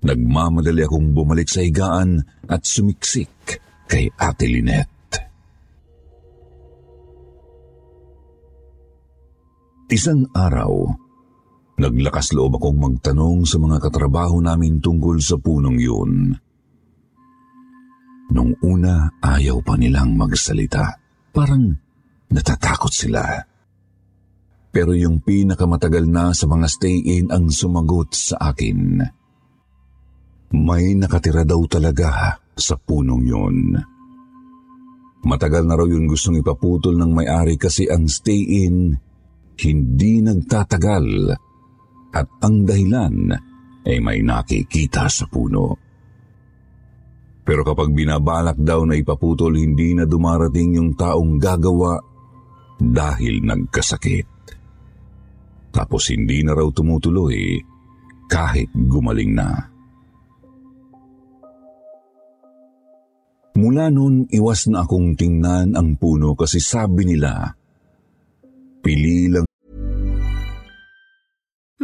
Nagmamadali 0.06 0.86
akong 0.86 1.10
bumalik 1.10 1.50
sa 1.50 1.66
higaan 1.66 2.22
at 2.46 2.62
sumiksik 2.62 3.58
kay 3.90 4.06
Ate 4.14 4.46
Lynette. 4.46 5.18
Isang 9.90 10.30
araw, 10.30 10.86
naglakas 11.82 12.30
loob 12.30 12.62
akong 12.62 12.78
magtanong 12.78 13.42
sa 13.42 13.58
mga 13.58 13.82
katrabaho 13.82 14.38
namin 14.38 14.78
tungkol 14.78 15.18
sa 15.18 15.34
punong 15.34 15.82
yun. 15.82 16.30
Nung 18.30 18.54
una, 18.62 19.10
ayaw 19.18 19.58
pa 19.66 19.74
nilang 19.74 20.14
magsalita. 20.14 20.94
Parang 21.34 21.74
natatakot 22.30 22.94
sila. 22.94 23.49
Pero 24.70 24.94
yung 24.94 25.18
pinakamatagal 25.18 26.06
na 26.06 26.30
sa 26.30 26.46
mga 26.46 26.66
stay-in 26.70 27.26
ang 27.34 27.50
sumagot 27.50 28.14
sa 28.14 28.54
akin. 28.54 29.02
May 30.54 30.94
nakatira 30.94 31.42
daw 31.42 31.62
talaga 31.66 32.38
sa 32.54 32.74
punong 32.78 33.24
yun. 33.26 33.74
Matagal 35.20 35.66
na 35.66 35.74
raw 35.76 35.84
yung 35.84 36.08
gustong 36.08 36.40
ipaputol 36.40 36.96
ng 36.96 37.12
may-ari 37.12 37.60
kasi 37.60 37.90
ang 37.90 38.08
stay-in 38.08 38.94
hindi 39.60 40.24
nagtatagal 40.24 41.36
at 42.16 42.28
ang 42.40 42.64
dahilan 42.64 43.28
ay 43.84 43.96
may 44.00 44.24
nakikita 44.24 45.10
sa 45.12 45.28
puno. 45.28 45.76
Pero 47.44 47.66
kapag 47.66 47.92
binabalak 47.92 48.56
daw 48.60 48.86
na 48.86 48.96
ipaputol, 48.96 49.58
hindi 49.58 49.92
na 49.92 50.06
dumarating 50.06 50.78
yung 50.78 50.94
taong 50.94 51.36
gagawa 51.36 51.98
dahil 52.80 53.44
nagkasakit. 53.44 54.39
Tapos 55.70 56.10
hindi 56.10 56.42
na 56.42 56.54
raw 56.54 56.66
tumutuloy 56.70 57.58
kahit 58.30 58.70
gumaling 58.74 59.34
na. 59.34 59.70
Mula 63.58 63.90
noon, 63.90 64.30
iwas 64.30 64.70
na 64.70 64.86
akong 64.86 65.18
tingnan 65.18 65.74
ang 65.74 65.98
puno 65.98 66.38
kasi 66.38 66.62
sabi 66.62 67.02
nila, 67.02 67.50
pili 68.80 69.26
lang 69.26 69.49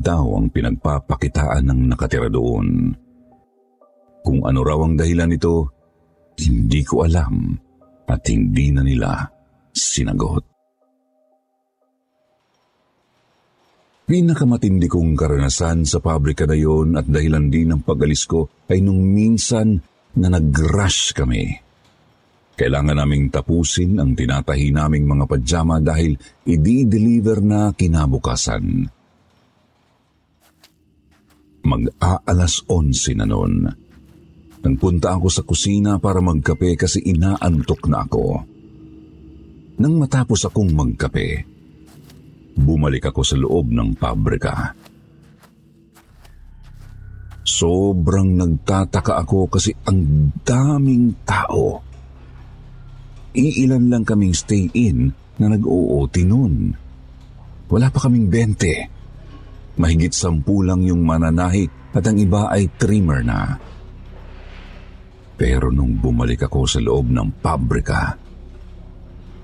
daw 0.00 0.24
ang 0.36 0.48
pinagpapakitaan 0.48 1.68
ng 1.68 1.80
nakatira 1.92 2.32
doon. 2.32 2.96
Kung 4.20 4.40
ano 4.44 4.60
raw 4.60 4.80
ang 4.84 4.96
dahilan 4.96 5.30
nito, 5.32 5.70
hindi 6.40 6.80
ko 6.84 7.04
alam 7.04 7.56
at 8.08 8.20
hindi 8.28 8.72
na 8.72 8.82
nila 8.84 9.10
sinagot. 9.72 10.44
Pinakamatindi 14.10 14.90
kong 14.90 15.14
karanasan 15.14 15.86
sa 15.86 16.02
pabrika 16.02 16.42
na 16.42 16.58
yon 16.58 16.98
at 16.98 17.06
dahilan 17.06 17.46
din 17.46 17.70
ng 17.70 17.86
pag-alis 17.86 18.26
ko 18.26 18.50
ay 18.66 18.82
nung 18.82 19.06
minsan 19.06 19.78
na 20.18 20.26
nag-rush 20.26 21.14
kami. 21.14 21.46
Kailangan 22.58 22.98
naming 22.98 23.30
tapusin 23.30 24.02
ang 24.02 24.18
tinatahi 24.18 24.74
naming 24.74 25.06
mga 25.06 25.24
pajama 25.30 25.78
dahil 25.78 26.18
i-deliver 26.42 27.38
na 27.38 27.70
kinabukasan. 27.70 28.90
Mag-aalas 31.60 32.64
11 32.68 33.20
na 33.20 33.26
noon. 33.28 33.54
Nagpunta 34.60 35.16
ako 35.16 35.28
sa 35.32 35.42
kusina 35.44 35.96
para 35.96 36.20
magkape 36.20 36.76
kasi 36.76 37.00
inaantok 37.00 37.88
na 37.88 38.04
ako. 38.04 38.24
Nang 39.80 39.94
matapos 39.96 40.44
akong 40.44 40.76
magkape, 40.76 41.48
bumalik 42.60 43.08
ako 43.08 43.20
sa 43.24 43.36
loob 43.40 43.72
ng 43.72 43.96
pabrika. 43.96 44.76
Sobrang 47.40 48.36
nagtataka 48.36 49.24
ako 49.24 49.48
kasi 49.48 49.72
ang 49.88 50.28
daming 50.44 51.24
tao. 51.24 51.80
Iilan 53.32 53.88
lang 53.88 54.04
kaming 54.04 54.36
stay-in 54.36 55.08
na 55.40 55.46
nag-OOT 55.48 56.14
noon. 56.28 56.76
Wala 57.72 57.88
pa 57.88 58.04
kaming 58.04 58.28
20. 58.28 58.99
Mahigit 59.78 60.10
sampu 60.10 60.66
lang 60.66 60.82
yung 60.82 61.06
mananahi 61.06 61.94
at 61.94 62.02
ang 62.06 62.18
iba 62.18 62.50
ay 62.50 62.66
trimmer 62.74 63.22
na. 63.22 63.54
Pero 65.38 65.70
nung 65.70 65.96
bumalik 65.96 66.50
ako 66.50 66.66
sa 66.66 66.80
loob 66.82 67.08
ng 67.08 67.40
pabrika, 67.40 68.18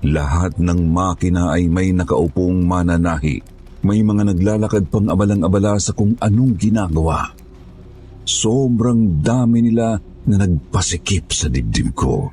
lahat 0.05 0.61
ng 0.61 0.81
makina 0.91 1.55
ay 1.57 1.65
may 1.71 1.89
nakaupong 1.95 2.61
mananahi. 2.67 3.41
May 3.81 4.03
mga 4.05 4.35
naglalakad 4.35 4.91
pang 4.93 5.07
abalang-abala 5.09 5.79
sa 5.81 5.95
kung 5.95 6.13
anong 6.21 6.53
ginagawa. 6.59 7.33
Sobrang 8.27 9.23
dami 9.23 9.63
nila 9.63 9.97
na 10.27 10.35
nagpasikip 10.43 11.31
sa 11.31 11.47
dibdib 11.47 11.95
ko. 11.95 12.29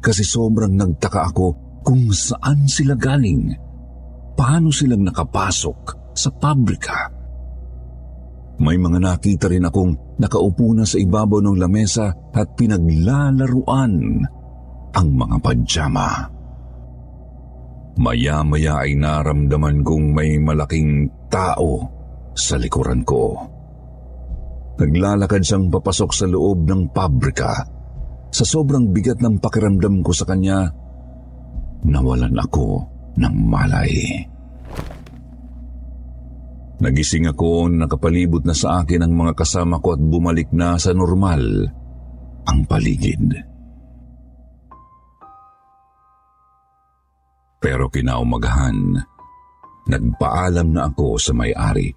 kasi 0.00 0.24
sobrang 0.24 0.72
nagtaka 0.72 1.28
ako 1.28 1.46
kung 1.84 2.08
saan 2.08 2.64
sila 2.64 2.96
galing. 2.96 3.52
Paano 4.32 4.72
silang 4.72 5.04
nakapasok 5.04 5.99
sa 6.14 6.30
pabrika? 6.34 7.10
May 8.60 8.76
mga 8.76 9.00
nakita 9.00 9.48
rin 9.48 9.64
akong 9.64 10.20
nakaupo 10.20 10.76
na 10.76 10.84
sa 10.84 11.00
ibabaw 11.00 11.40
ng 11.40 11.56
lamesa 11.56 12.12
at 12.12 12.52
pinaglalaruan 12.60 14.20
ang 14.92 15.08
mga 15.16 15.36
pajama. 15.40 16.28
Maya-maya 18.00 18.84
ay 18.84 19.00
naramdaman 19.00 19.80
kong 19.80 20.12
may 20.12 20.36
malaking 20.36 21.08
tao 21.32 21.88
sa 22.36 22.60
likuran 22.60 23.00
ko. 23.04 23.36
Naglalakad 24.80 25.44
siyang 25.44 25.68
papasok 25.68 26.10
sa 26.12 26.24
loob 26.28 26.64
ng 26.64 26.92
pabrika. 26.92 27.52
Sa 28.30 28.44
sobrang 28.46 28.88
bigat 28.92 29.20
ng 29.20 29.36
pakiramdam 29.42 30.00
ko 30.00 30.12
sa 30.16 30.24
kanya, 30.24 30.68
nawalan 31.84 32.36
ako 32.40 32.88
ng 33.20 33.34
malay. 33.44 34.24
Nagising 36.80 37.28
ako, 37.28 37.68
nakapalibot 37.68 38.40
na 38.48 38.56
sa 38.56 38.80
akin 38.80 39.04
ang 39.04 39.12
mga 39.12 39.36
kasama 39.36 39.84
ko 39.84 39.92
at 39.92 40.00
bumalik 40.00 40.48
na 40.56 40.80
sa 40.80 40.96
normal 40.96 41.68
ang 42.48 42.60
paligid. 42.64 43.36
Pero 47.60 47.92
kinaumagahan, 47.92 48.96
nagpaalam 49.92 50.68
na 50.72 50.88
ako 50.88 51.20
sa 51.20 51.36
may-ari. 51.36 51.92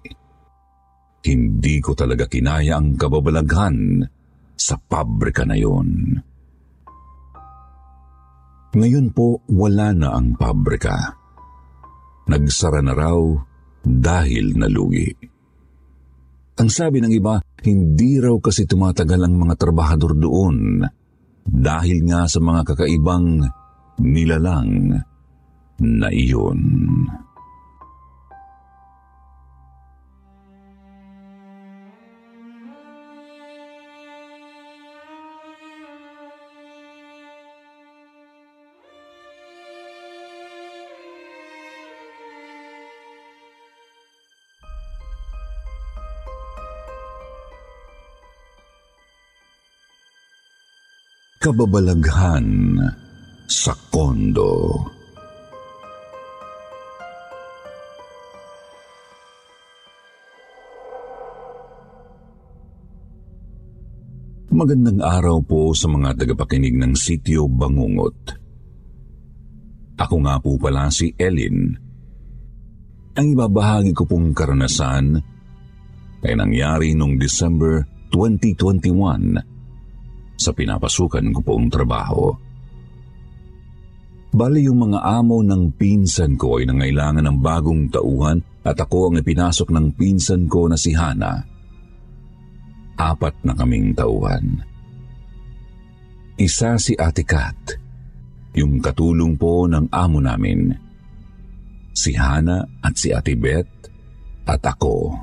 Hindi 1.24 1.80
ko 1.80 1.96
talaga 1.96 2.28
kinaya 2.28 2.76
ang 2.76 3.00
kababalaghan 3.00 4.04
sa 4.52 4.76
pabrika 4.76 5.48
na 5.48 5.56
yon. 5.56 6.20
Ngayon 8.76 9.08
po, 9.16 9.40
wala 9.48 9.96
na 9.96 10.12
ang 10.12 10.36
pabrika. 10.36 11.16
Nagsara 12.28 12.84
na 12.84 12.92
raw 12.92 13.16
dahil 13.84 14.56
nalugi. 14.56 15.12
Ang 16.54 16.70
sabi 16.70 17.04
ng 17.04 17.12
iba, 17.12 17.38
hindi 17.64 18.16
raw 18.18 18.34
kasi 18.40 18.64
tumatagal 18.64 19.20
ang 19.20 19.34
mga 19.36 19.54
trabahador 19.60 20.16
doon 20.16 20.80
dahil 21.44 21.98
nga 22.08 22.24
sa 22.24 22.40
mga 22.40 22.60
kakaibang 22.72 23.44
nilalang 24.00 24.96
na 25.82 26.08
iyon. 26.08 26.60
Kababalaghan 51.44 52.80
sa 53.44 53.76
kondo. 53.92 54.80
Magandang 64.56 65.04
araw 65.04 65.44
po 65.44 65.76
sa 65.76 65.92
mga 65.92 66.16
tagapakinig 66.16 66.80
ng 66.80 66.96
Sityo 66.96 67.44
Bangungot. 67.52 68.40
Ako 70.00 70.24
nga 70.24 70.40
po 70.40 70.56
pala 70.56 70.88
si 70.88 71.12
Ellen. 71.20 71.76
Ang 73.20 73.26
ibabahagi 73.36 73.92
ko 73.92 74.08
pong 74.08 74.32
karanasan 74.32 75.20
ay 76.24 76.32
nangyari 76.40 76.96
noong 76.96 77.20
December 77.20 77.84
2021 78.08 79.52
sa 80.34 80.50
pinapasukan 80.52 81.24
ko 81.34 81.40
pong 81.40 81.66
trabaho. 81.70 82.34
Bali 84.34 84.66
yung 84.66 84.90
mga 84.90 84.98
amo 85.02 85.46
ng 85.46 85.78
pinsan 85.78 86.34
ko 86.34 86.58
ay 86.58 86.66
nangailangan 86.66 87.22
ng 87.22 87.38
bagong 87.38 87.86
tauhan 87.86 88.42
at 88.66 88.74
ako 88.74 89.14
ang 89.14 89.22
ipinasok 89.22 89.70
ng 89.70 89.86
pinsan 89.94 90.50
ko 90.50 90.66
na 90.66 90.74
si 90.74 90.90
Hana 90.90 91.54
apat 92.98 93.34
na 93.42 93.52
kaming 93.54 93.94
tauhan. 93.94 94.62
Isa 96.34 96.74
si 96.82 96.98
Ate 96.98 97.22
Kat, 97.22 97.78
yung 98.58 98.82
katulong 98.82 99.38
po 99.38 99.70
ng 99.70 99.90
amo 99.90 100.18
namin. 100.18 100.74
Si 101.94 102.10
Hana 102.14 102.66
at 102.82 102.98
si 102.98 103.14
Ate 103.14 103.38
Beth 103.38 103.90
at 104.50 104.62
ako. 104.66 105.14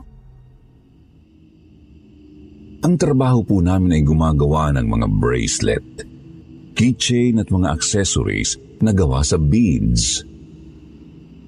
Ang 2.81 2.97
trabaho 2.97 3.45
po 3.45 3.61
namin 3.61 4.01
ay 4.01 4.01
gumagawa 4.01 4.73
ng 4.73 4.89
mga 4.89 5.07
bracelet, 5.21 5.85
keychain 6.73 7.37
at 7.37 7.53
mga 7.53 7.77
accessories 7.77 8.57
na 8.81 8.89
gawa 8.89 9.21
sa 9.21 9.37
beads. 9.37 10.25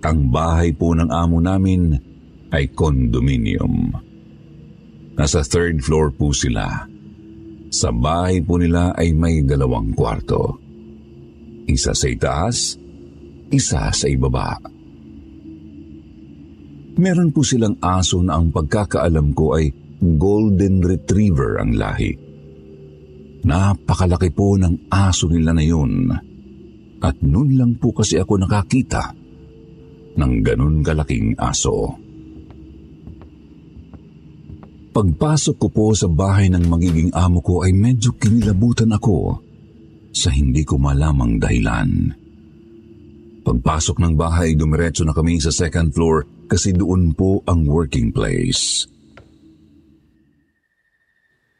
Ang 0.05 0.29
bahay 0.29 0.77
po 0.77 0.93
ng 0.93 1.09
amo 1.09 1.41
namin 1.41 1.97
ay 2.53 2.69
condominium. 2.77 3.89
Nasa 5.17 5.41
third 5.41 5.81
floor 5.81 6.13
po 6.13 6.29
sila. 6.37 6.85
Sa 7.73 7.89
bahay 7.89 8.37
po 8.45 8.61
nila 8.61 8.93
ay 8.93 9.09
may 9.17 9.41
dalawang 9.41 9.97
kwarto. 9.97 10.61
Isa 11.65 11.97
sa 11.97 12.07
itaas, 12.13 12.77
isa 13.49 13.89
sa 13.89 14.05
ibaba. 14.05 14.53
Meron 16.93 17.33
po 17.33 17.41
silang 17.41 17.81
aso 17.81 18.21
na 18.21 18.37
ang 18.37 18.53
pagkakaalam 18.53 19.33
ko 19.33 19.57
ay 19.57 19.73
golden 20.19 20.83
retriever 20.83 21.59
ang 21.59 21.75
lahi. 21.75 22.13
Napakalaki 23.43 24.31
po 24.31 24.55
ng 24.55 24.87
aso 24.87 25.27
nila 25.27 25.51
na 25.51 25.63
yun. 25.63 26.07
At 27.03 27.19
noon 27.19 27.59
lang 27.59 27.71
po 27.75 27.91
kasi 27.91 28.15
ako 28.15 28.39
nakakita 28.39 29.11
ng 30.15 30.33
ganun 30.39 30.79
kalaking 30.79 31.35
aso. 31.35 31.99
Pagpasok 34.93 35.55
ko 35.57 35.67
po 35.73 35.87
sa 35.97 36.05
bahay 36.05 36.53
ng 36.53 36.69
magiging 36.69 37.09
amo 37.17 37.41
ko 37.41 37.65
ay 37.65 37.73
medyo 37.73 38.13
kinilabutan 38.13 38.93
ako 38.93 39.41
sa 40.13 40.29
hindi 40.29 40.61
ko 40.61 40.77
malamang 40.77 41.41
dahilan. 41.41 42.13
Pagpasok 43.43 43.97
ng 43.99 44.13
bahay, 44.15 44.55
dumiretso 44.55 45.03
na 45.03 45.11
kami 45.11 45.41
sa 45.41 45.51
second 45.51 45.91
floor 45.91 46.47
kasi 46.47 46.71
doon 46.71 47.11
po 47.11 47.41
ang 47.49 47.65
working 47.67 48.13
place. 48.13 48.92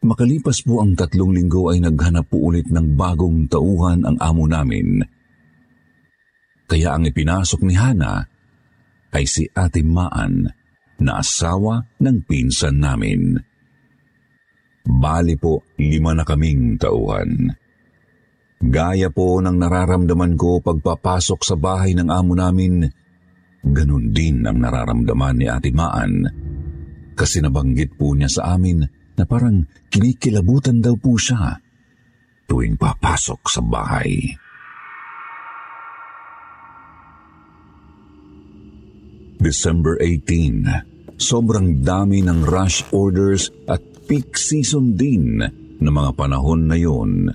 Makalipas 0.04 0.68
po 0.68 0.84
ang 0.84 1.00
tatlong 1.00 1.32
linggo 1.32 1.72
ay 1.72 1.80
naghanap 1.80 2.28
po 2.28 2.52
ulit 2.52 2.68
ng 2.68 3.00
bagong 3.00 3.48
tauhan 3.48 4.04
ang 4.04 4.20
amo 4.20 4.44
namin. 4.44 5.00
Kaya 6.68 7.00
ang 7.00 7.08
ipinasok 7.08 7.64
ni 7.64 7.80
Hana 7.80 8.20
ay 9.16 9.24
si 9.24 9.48
Ate 9.56 9.80
Maan 9.80 10.44
na 11.00 11.12
asawa 11.24 11.80
ng 12.04 12.18
pinsan 12.28 12.84
namin. 12.84 13.40
Bali 14.84 15.40
po, 15.40 15.64
lima 15.80 16.12
na 16.12 16.28
kaming 16.28 16.76
tauhan. 16.76 17.56
Gaya 18.60 19.08
po 19.08 19.40
ng 19.40 19.56
nararamdaman 19.56 20.36
ko 20.36 20.60
pagpapasok 20.60 21.40
sa 21.40 21.56
bahay 21.56 21.96
ng 21.96 22.12
amo 22.12 22.36
namin, 22.36 22.84
ganun 23.64 24.12
din 24.12 24.44
ang 24.44 24.60
nararamdaman 24.60 25.36
ni 25.40 25.48
Ate 25.48 25.72
Maan. 25.72 26.28
Kasi 27.16 27.40
nabanggit 27.40 27.96
po 27.96 28.12
niya 28.12 28.28
sa 28.28 28.60
amin 28.60 29.03
na 29.18 29.24
parang 29.26 29.66
kinikilabutan 29.94 30.82
daw 30.82 30.98
po 30.98 31.18
siya 31.18 31.60
tuwing 32.50 32.78
papasok 32.78 33.42
sa 33.50 33.62
bahay. 33.64 34.36
December 39.44 40.00
18, 40.00 41.20
sobrang 41.20 41.84
dami 41.84 42.24
ng 42.24 42.48
rush 42.48 42.88
orders 42.96 43.52
at 43.68 43.84
peak 44.08 44.40
season 44.40 44.96
din 44.96 45.44
na 45.84 45.90
mga 45.92 46.16
panahon 46.16 46.72
na 46.72 46.80
yon. 46.80 47.28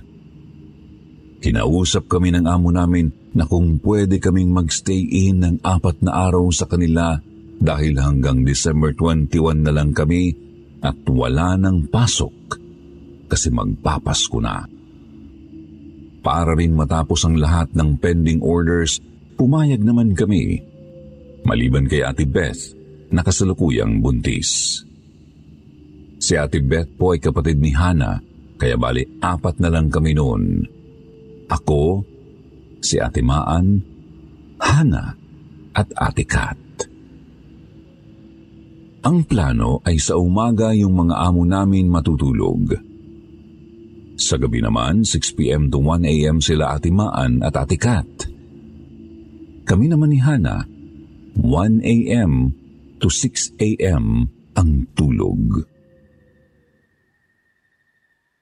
Kinausap 1.39 2.09
kami 2.09 2.33
ng 2.33 2.49
amo 2.49 2.73
namin 2.73 3.13
na 3.37 3.45
kung 3.45 3.77
pwede 3.85 4.17
kaming 4.17 4.49
magstay 4.49 5.05
in 5.05 5.45
ng 5.45 5.55
apat 5.61 6.01
na 6.01 6.27
araw 6.27 6.49
sa 6.49 6.65
kanila 6.65 7.15
dahil 7.61 8.01
hanggang 8.01 8.41
December 8.41 8.91
21 8.97 9.69
na 9.69 9.71
lang 9.71 9.93
kami 9.93 10.48
at 10.79 10.97
wala 11.07 11.59
nang 11.59 11.87
pasok 11.87 12.57
kasi 13.29 13.51
magpapasko 13.53 14.39
na. 14.41 14.65
Para 16.19 16.51
rin 16.57 16.75
matapos 16.75 17.23
ang 17.23 17.39
lahat 17.39 17.71
ng 17.71 17.95
pending 18.01 18.43
orders, 18.43 18.99
pumayag 19.39 19.79
naman 19.79 20.11
kami. 20.11 20.59
Maliban 21.47 21.87
kay 21.87 22.03
Ate 22.03 22.27
Beth 22.27 22.75
na 23.09 23.23
kasalukuyang 23.23 24.03
buntis. 24.03 24.83
Si 26.19 26.35
Ate 26.35 26.59
Beth 26.59 26.91
po 26.99 27.15
ay 27.15 27.23
kapatid 27.23 27.63
ni 27.63 27.71
Hana, 27.71 28.19
kaya 28.59 28.75
bali 28.75 29.07
apat 29.23 29.63
na 29.63 29.71
lang 29.71 29.87
kami 29.87 30.11
noon. 30.11 30.67
Ako, 31.47 32.03
si 32.83 32.99
Ate 32.99 33.23
Maan, 33.23 33.79
Hana 34.59 35.15
at 35.71 35.87
Ate 35.95 36.27
Kat. 36.27 36.68
Ang 38.99 39.23
plano 39.23 39.79
ay 39.87 39.95
sa 39.95 40.19
umaga 40.19 40.75
yung 40.75 41.07
mga 41.07 41.15
amo 41.23 41.47
namin 41.47 41.87
matutulog. 41.87 42.75
Sa 44.19 44.35
gabi 44.35 44.59
naman, 44.59 45.07
6pm 45.07 45.71
to 45.71 45.79
1am 45.79 46.43
sila 46.43 46.75
Ate 46.75 46.91
Maan 46.91 47.39
at 47.39 47.55
Ate 47.55 47.79
Kat. 47.79 48.27
Kami 49.63 49.85
naman 49.87 50.11
ni 50.11 50.19
Hana, 50.19 50.67
1am 51.39 52.33
to 52.99 53.07
6am 53.07 54.05
ang 54.59 54.71
tulog. 54.91 55.63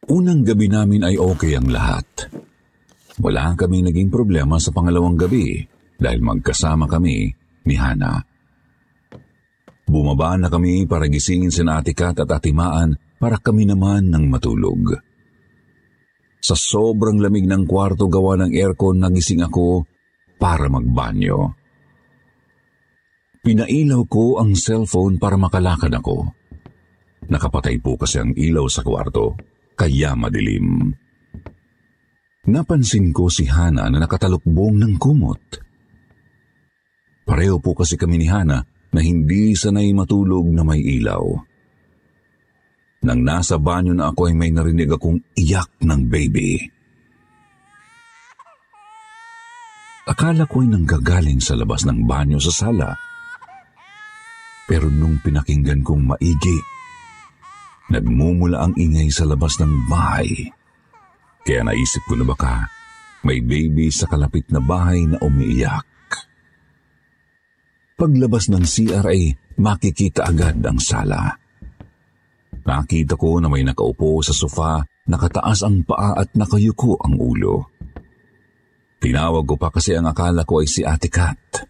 Unang 0.09 0.41
gabi 0.41 0.71
namin 0.73 1.05
ay 1.05 1.21
okay 1.21 1.53
ang 1.53 1.69
lahat. 1.69 2.33
Wala 3.21 3.53
kaming 3.53 3.93
naging 3.93 4.09
problema 4.09 4.57
sa 4.57 4.73
pangalawang 4.73 5.19
gabi 5.19 5.61
dahil 6.01 6.25
magkasama 6.25 6.89
kami 6.89 7.29
ni 7.69 7.75
Hana. 7.77 8.36
Bumaba 9.87 10.35
na 10.35 10.51
kami 10.51 10.83
para 10.83 11.07
gisingin 11.07 11.47
si 11.47 11.63
Ate 11.63 11.95
Kat 11.95 12.19
at 12.19 12.27
Atimaan 12.27 12.99
para 13.15 13.39
kami 13.39 13.63
naman 13.63 14.11
ng 14.11 14.27
matulog. 14.27 14.99
Sa 16.43 16.59
sobrang 16.59 17.23
lamig 17.23 17.47
ng 17.47 17.63
kwarto 17.63 18.11
gawa 18.11 18.35
ng 18.43 18.51
aircon 18.51 18.99
nagising 18.99 19.47
ako 19.47 19.87
para 20.35 20.67
magbanyo. 20.67 21.55
Pinailaw 23.47 24.03
ko 24.11 24.43
ang 24.43 24.59
cellphone 24.59 25.15
para 25.15 25.39
makalakad 25.39 25.95
ako. 25.95 26.35
Nakapatay 27.31 27.79
po 27.79 27.95
kasi 27.95 28.19
ang 28.19 28.35
ilaw 28.35 28.67
sa 28.67 28.83
kwarto, 28.83 29.39
kaya 29.79 30.19
madilim. 30.19 30.91
Napansin 32.47 33.15
ko 33.15 33.31
si 33.31 33.47
Hana 33.47 33.87
na 33.87 34.03
nakatalukbong 34.03 34.79
ng 34.79 34.93
kumot. 34.99 35.43
Pareho 37.27 37.59
po 37.59 37.75
kasi 37.75 37.99
kami 37.99 38.19
ni 38.19 38.27
Hana 38.27 38.63
na 38.91 38.99
hindi 39.03 39.53
sanay 39.53 39.91
matulog 39.91 40.47
na 40.51 40.63
may 40.63 40.79
ilaw. 40.79 41.23
Nang 43.03 43.21
nasa 43.21 43.55
banyo 43.61 43.93
na 43.93 44.09
ako 44.09 44.31
ay 44.31 44.35
may 44.35 44.51
narinig 44.51 44.89
akong 44.89 45.21
iyak 45.37 45.69
ng 45.79 46.01
baby. 46.09 46.59
Akala 50.07 50.47
ko 50.47 50.63
ay 50.63 50.71
nanggagaling 50.71 51.43
sa 51.43 51.59
labas 51.59 51.83
ng 51.83 52.07
banyo 52.07 52.39
sa 52.39 52.51
sala. 52.67 52.95
Pero 54.67 54.87
nung 54.87 55.19
pinakinggan 55.19 55.83
kong 55.83 56.15
maigi, 56.15 56.59
nagmumula 57.91 58.67
ang 58.67 58.73
ingay 58.75 59.11
sa 59.11 59.27
labas 59.27 59.59
ng 59.59 59.87
bahay. 59.91 60.27
Kaya 61.43 61.63
naisip 61.63 62.03
ko 62.07 62.19
na 62.19 62.27
baka 62.27 62.67
may 63.23 63.39
baby 63.43 63.91
sa 63.91 64.07
kalapit 64.07 64.47
na 64.51 64.59
bahay 64.59 65.03
na 65.07 65.19
umiiyak. 65.19 65.96
Paglabas 67.97 68.45
ng 68.53 68.61
CRA, 68.61 69.17
makikita 69.57 70.29
agad 70.29 70.61
ang 70.61 70.77
sala. 70.77 71.33
Nakita 72.61 73.17
ko 73.17 73.41
na 73.41 73.49
may 73.49 73.65
nakaupo 73.65 74.21
sa 74.21 74.37
sofa, 74.37 74.85
nakataas 75.09 75.65
ang 75.65 75.81
paa 75.81 76.13
at 76.13 76.29
nakayuko 76.37 76.93
ang 77.01 77.17
ulo. 77.17 77.73
Tinawag 79.01 79.49
ko 79.49 79.57
pa 79.57 79.73
kasi 79.73 79.97
ang 79.97 80.05
akala 80.05 80.45
ko 80.45 80.61
ay 80.61 80.69
si 80.69 80.85
Ate 80.85 81.09
Kat. 81.09 81.65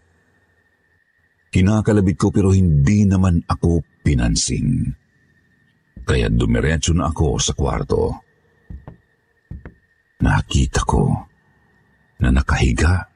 Kinakalabit 1.48 2.20
ko 2.20 2.28
pero 2.28 2.52
hindi 2.52 3.08
naman 3.08 3.40
ako 3.48 3.80
pinansin. 4.04 4.84
Kaya 6.04 6.28
dumiretso 6.28 6.92
na 6.92 7.08
ako 7.08 7.40
sa 7.40 7.56
kwarto. 7.56 8.20
Nakita 10.20 10.84
ko 10.84 11.08
na 12.20 12.28
nakahiga 12.28 13.07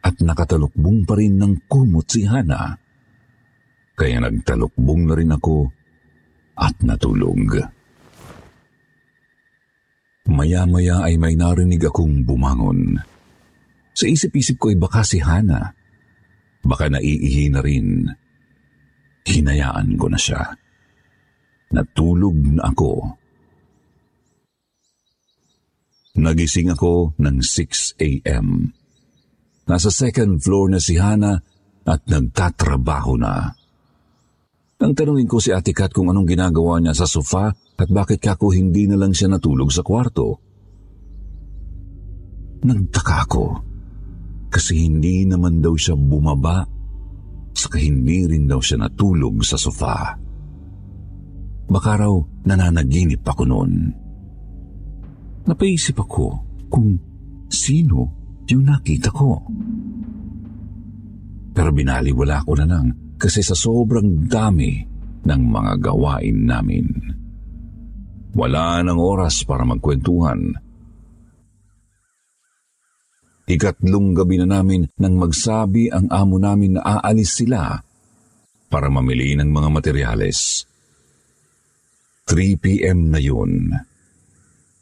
at 0.00 0.16
nakatalukbong 0.20 1.04
pa 1.04 1.14
rin 1.16 1.36
ng 1.36 1.68
kumot 1.68 2.08
si 2.08 2.24
Hana. 2.24 2.76
Kaya 3.96 4.16
nagtalukbong 4.24 5.12
na 5.12 5.14
rin 5.16 5.36
ako 5.36 5.68
at 6.56 6.76
natulog. 6.80 7.60
Maya-maya 10.30 11.04
ay 11.04 11.20
may 11.20 11.36
narinig 11.36 11.84
akong 11.84 12.24
bumangon. 12.24 12.96
Sa 13.92 14.08
isip-isip 14.08 14.56
ko 14.56 14.72
ay 14.72 14.78
baka 14.80 15.04
si 15.04 15.20
Hana. 15.20 15.76
Baka 16.64 16.88
naiihi 16.88 17.52
na 17.52 17.60
rin. 17.60 18.08
Hinayaan 19.28 20.00
ko 20.00 20.08
na 20.08 20.16
siya. 20.16 20.56
Natulog 21.76 22.36
na 22.56 22.72
ako. 22.72 23.20
Nagising 26.20 26.72
ako 26.72 27.16
ng 27.20 27.36
6 27.44 28.00
a.m. 28.00 28.76
Nasa 29.70 29.86
second 29.94 30.42
floor 30.42 30.74
na 30.74 30.82
si 30.82 30.98
Hana 30.98 31.38
at 31.86 32.02
nagtatrabaho 32.10 33.14
na. 33.14 33.54
Nang 34.82 34.92
tanungin 34.98 35.30
ko 35.30 35.38
si 35.38 35.54
Ate 35.54 35.70
Kat 35.70 35.94
kung 35.94 36.10
anong 36.10 36.26
ginagawa 36.26 36.82
niya 36.82 36.90
sa 36.90 37.06
sofa 37.06 37.54
at 37.54 37.86
bakit 37.86 38.18
kako 38.18 38.50
hindi 38.50 38.90
na 38.90 38.98
lang 38.98 39.14
siya 39.14 39.30
natulog 39.30 39.70
sa 39.70 39.86
kwarto. 39.86 40.42
Nagtaka 42.66 43.16
ako 43.30 43.46
kasi 44.50 44.90
hindi 44.90 45.22
naman 45.22 45.62
daw 45.62 45.78
siya 45.78 45.94
bumaba 45.94 46.66
saka 47.54 47.78
hindi 47.78 48.26
rin 48.26 48.50
daw 48.50 48.58
siya 48.58 48.82
natulog 48.82 49.38
sa 49.46 49.54
sofa. 49.54 50.18
Baka 51.70 51.90
raw 51.94 52.14
nananaginip 52.42 53.22
ako 53.22 53.42
noon. 53.46 53.72
Napaisip 55.46 55.94
ako 56.02 56.26
kung 56.66 56.98
sino 57.46 58.19
yung 58.50 58.66
nakita 58.66 59.10
ko. 59.14 59.38
Pero 61.50 61.70
binaliwala 61.74 62.42
ko 62.46 62.52
na 62.58 62.66
lang 62.66 63.16
kasi 63.18 63.42
sa 63.42 63.54
sobrang 63.54 64.26
dami 64.26 64.82
ng 65.26 65.42
mga 65.50 65.72
gawain 65.82 66.38
namin. 66.46 66.86
Wala 68.30 68.80
nang 68.86 68.98
oras 69.02 69.42
para 69.42 69.66
magkwentuhan 69.66 70.70
Ikatlong 73.50 74.14
gabi 74.14 74.38
na 74.38 74.62
namin 74.62 74.86
nang 74.94 75.18
magsabi 75.18 75.90
ang 75.90 76.06
amo 76.06 76.38
namin 76.38 76.78
na 76.78 76.86
aalis 76.86 77.34
sila 77.34 77.82
para 78.70 78.86
mamili 78.86 79.34
ng 79.34 79.50
mga 79.50 79.68
materyales. 79.74 80.70
3 82.30 82.62
p.m. 82.62 83.10
na 83.10 83.18
yun. 83.18 83.74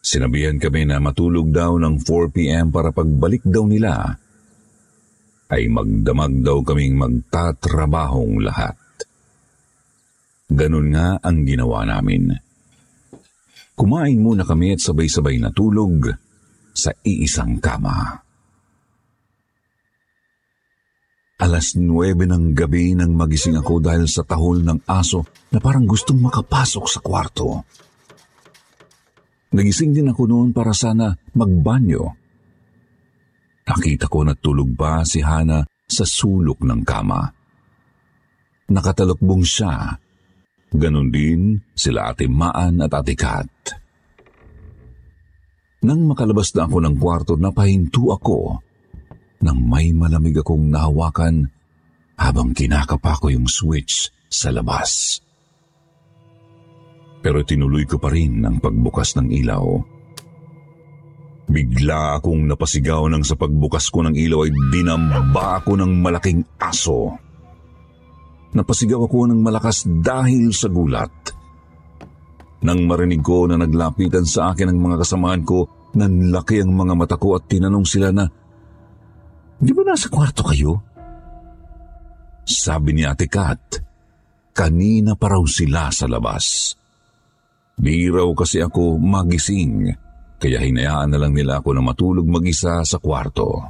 Sinabihan 0.08 0.56
kami 0.56 0.88
na 0.88 1.04
matulog 1.04 1.52
daw 1.52 1.76
ng 1.76 2.00
4 2.00 2.32
p.m. 2.32 2.72
para 2.72 2.96
pagbalik 2.96 3.44
daw 3.44 3.68
nila 3.68 4.16
ay 5.52 5.68
magdamag 5.68 6.40
daw 6.40 6.64
kaming 6.64 6.96
magtatrabahong 6.96 8.40
lahat. 8.40 8.72
Ganun 10.48 10.96
nga 10.96 11.20
ang 11.20 11.44
ginawa 11.44 11.84
namin. 11.84 12.32
Kumain 13.76 14.16
muna 14.16 14.48
kami 14.48 14.72
at 14.72 14.80
sabay-sabay 14.80 15.36
natulog 15.44 16.08
sa 16.72 16.88
iisang 17.04 17.60
kama. 17.60 18.24
Alas 21.36 21.76
9 21.76 21.84
ng 22.16 22.56
gabi 22.56 22.96
nang 22.96 23.12
magising 23.12 23.60
ako 23.60 23.84
dahil 23.84 24.08
sa 24.08 24.24
tahol 24.24 24.64
ng 24.64 24.88
aso 24.88 25.28
na 25.52 25.60
parang 25.60 25.84
gustong 25.84 26.16
makapasok 26.16 26.84
sa 26.88 27.04
kwarto. 27.04 27.68
Nagising 29.48 29.96
din 29.96 30.12
ako 30.12 30.28
noon 30.28 30.50
para 30.52 30.76
sana 30.76 31.16
magbanyo. 31.32 32.04
Nakita 33.68 34.08
ko 34.08 34.24
na 34.24 34.36
tulog 34.36 34.72
pa 34.76 35.04
si 35.04 35.24
Hana 35.24 35.64
sa 35.88 36.04
sulok 36.04 36.64
ng 36.64 36.80
kama. 36.84 37.20
Nakatalokbong 38.68 39.44
siya. 39.44 39.96
Ganon 40.68 41.08
din 41.08 41.56
sila 41.72 42.12
ate 42.12 42.28
Maan 42.28 42.84
at 42.84 42.92
ate 42.92 43.16
Kat. 43.16 43.48
Nang 45.84 46.04
makalabas 46.04 46.52
na 46.52 46.68
ako 46.68 46.76
ng 46.84 46.96
kwarto, 47.00 47.32
napahinto 47.40 48.12
ako 48.12 48.60
nang 49.40 49.62
may 49.62 49.94
malamig 49.94 50.36
akong 50.36 50.68
nahawakan 50.68 51.46
habang 52.18 52.50
kinakapa 52.50 53.14
ko 53.22 53.30
yung 53.30 53.46
switch 53.46 54.10
sa 54.26 54.50
labas. 54.50 55.22
Pero 57.28 57.44
tinuloy 57.44 57.84
ko 57.84 58.00
pa 58.00 58.08
rin 58.08 58.40
ang 58.40 58.56
pagbukas 58.56 59.20
ng 59.20 59.28
ilaw. 59.28 59.68
Bigla 61.44 62.16
akong 62.16 62.48
napasigaw 62.48 63.04
nang 63.12 63.20
sa 63.20 63.36
pagbukas 63.36 63.92
ko 63.92 64.00
ng 64.00 64.16
ilaw 64.16 64.48
ay 64.48 64.52
dinamba 64.72 65.60
ako 65.60 65.76
ng 65.76 65.92
malaking 66.00 66.40
aso. 66.56 67.12
Napasigaw 68.56 69.04
ako 69.04 69.28
ng 69.28 69.44
malakas 69.44 69.84
dahil 69.84 70.56
sa 70.56 70.72
gulat. 70.72 71.12
Nang 72.64 72.88
marinig 72.88 73.20
ko 73.20 73.44
na 73.44 73.60
naglapitan 73.60 74.24
sa 74.24 74.56
akin 74.56 74.72
ang 74.72 74.80
mga 74.80 75.04
kasamahan 75.04 75.44
ko, 75.44 75.68
nanlaki 76.00 76.64
ang 76.64 76.72
mga 76.72 76.96
mata 76.96 77.20
ko 77.20 77.36
at 77.36 77.44
tinanong 77.44 77.84
sila 77.84 78.08
na 78.08 78.24
Di 79.60 79.76
ba 79.76 79.84
nasa 79.84 80.08
kwarto 80.08 80.48
kayo? 80.48 80.80
Sabi 82.48 82.96
ni 82.96 83.04
Ate 83.04 83.28
Kat, 83.28 83.84
kanina 84.56 85.12
pa 85.12 85.36
raw 85.36 85.44
sila 85.44 85.92
sa 85.92 86.08
labas. 86.08 86.77
Di 87.78 88.10
raw 88.10 88.26
kasi 88.34 88.58
ako 88.58 88.98
magising, 88.98 89.86
kaya 90.42 90.58
hinayaan 90.58 91.14
na 91.14 91.18
lang 91.22 91.30
nila 91.30 91.62
ako 91.62 91.78
na 91.78 91.82
matulog 91.82 92.26
mag-isa 92.26 92.82
sa 92.82 92.98
kwarto. 92.98 93.62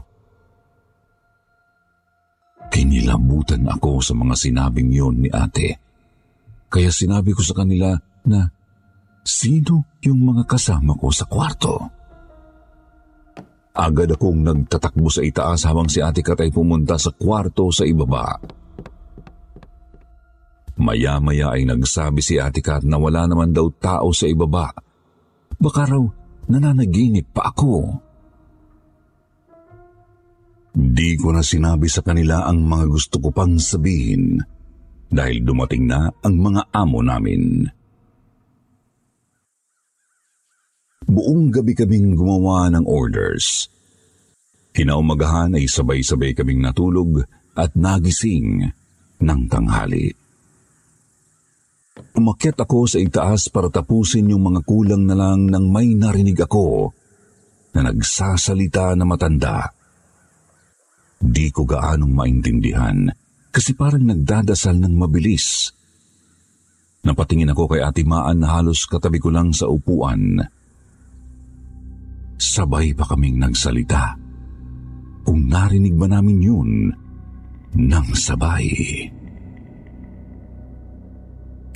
Kinilabutan 2.73 3.68
ako 3.68 4.01
sa 4.01 4.16
mga 4.16 4.35
sinabing 4.37 4.92
yon 4.92 5.25
ni 5.25 5.29
ate. 5.33 5.77
Kaya 6.68 6.92
sinabi 6.92 7.33
ko 7.33 7.40
sa 7.40 7.57
kanila 7.57 7.97
na 8.29 8.49
sino 9.25 10.01
yung 10.05 10.21
mga 10.25 10.44
kasama 10.44 10.97
ko 10.97 11.09
sa 11.12 11.25
kwarto. 11.29 11.77
Agad 13.77 14.12
akong 14.12 14.40
nagtatakbo 14.40 15.09
sa 15.09 15.25
itaas 15.25 15.64
habang 15.68 15.88
si 15.88 16.01
ate 16.01 16.25
Kat 16.25 16.40
ay 16.40 16.53
pumunta 16.53 16.97
sa 16.97 17.12
kwarto 17.12 17.68
sa 17.73 17.85
ibaba. 17.85 18.40
Maya-maya 20.79 21.59
ay 21.59 21.67
nagsabi 21.67 22.23
si 22.23 22.38
ate 22.38 22.62
Kat 22.62 22.87
na 22.87 23.03
wala 23.03 23.27
naman 23.27 23.51
daw 23.51 23.67
tao 23.75 24.14
sa 24.14 24.31
ibaba. 24.31 24.71
Baka 25.59 25.91
raw 25.91 26.03
nananaginip 26.47 27.35
pa 27.35 27.51
ako. 27.51 27.99
Di 30.79 31.19
ko 31.19 31.35
na 31.35 31.43
sinabi 31.43 31.91
sa 31.91 32.07
kanila 32.07 32.47
ang 32.47 32.62
mga 32.62 32.87
gusto 32.87 33.19
ko 33.19 33.35
pang 33.35 33.59
sabihin 33.59 34.38
dahil 35.11 35.43
dumating 35.43 35.91
na 35.91 36.07
ang 36.23 36.35
mga 36.38 36.71
amo 36.71 37.03
namin. 37.03 37.67
Buong 41.09 41.51
gabi 41.51 41.75
kaming 41.75 42.14
gumawa 42.14 42.71
ng 42.71 42.87
orders. 42.87 43.67
Kinaumagahan 44.71 45.59
ay 45.59 45.67
sabay-sabay 45.67 46.37
kaming 46.38 46.62
natulog 46.62 47.27
at 47.59 47.75
nagising 47.75 48.71
ng 49.19 49.41
tanghali. 49.51 50.28
Umakyat 52.18 52.58
ako 52.58 52.90
sa 52.90 52.98
itaas 52.98 53.46
para 53.50 53.70
tapusin 53.70 54.30
yung 54.30 54.42
mga 54.42 54.66
kulang 54.66 55.06
na 55.06 55.14
lang 55.14 55.46
nang 55.46 55.70
may 55.70 55.94
narinig 55.94 56.38
ako 56.42 56.90
na 57.74 57.90
nagsasalita 57.90 58.98
na 58.98 59.04
matanda. 59.06 59.70
Di 61.18 61.50
ko 61.50 61.66
gaanong 61.66 62.11
maintindihan 62.14 63.11
kasi 63.50 63.74
parang 63.74 64.06
nagdadasal 64.06 64.78
ng 64.78 64.94
mabilis. 64.94 65.74
Napatingin 67.02 67.50
ako 67.50 67.74
kay 67.74 67.82
Ate 67.82 68.02
Maan 68.06 68.42
na 68.42 68.58
halos 68.58 68.87
katabi 68.87 69.18
ko 69.18 69.30
lang 69.30 69.54
sa 69.54 69.66
upuan. 69.70 70.42
Sabay 72.38 72.94
pa 72.94 73.06
kaming 73.06 73.38
nagsalita. 73.42 74.14
Kung 75.26 75.50
narinig 75.50 75.94
ba 75.98 76.06
namin 76.06 76.38
yun 76.38 76.70
nang 77.74 78.08
sabay. 78.14 78.66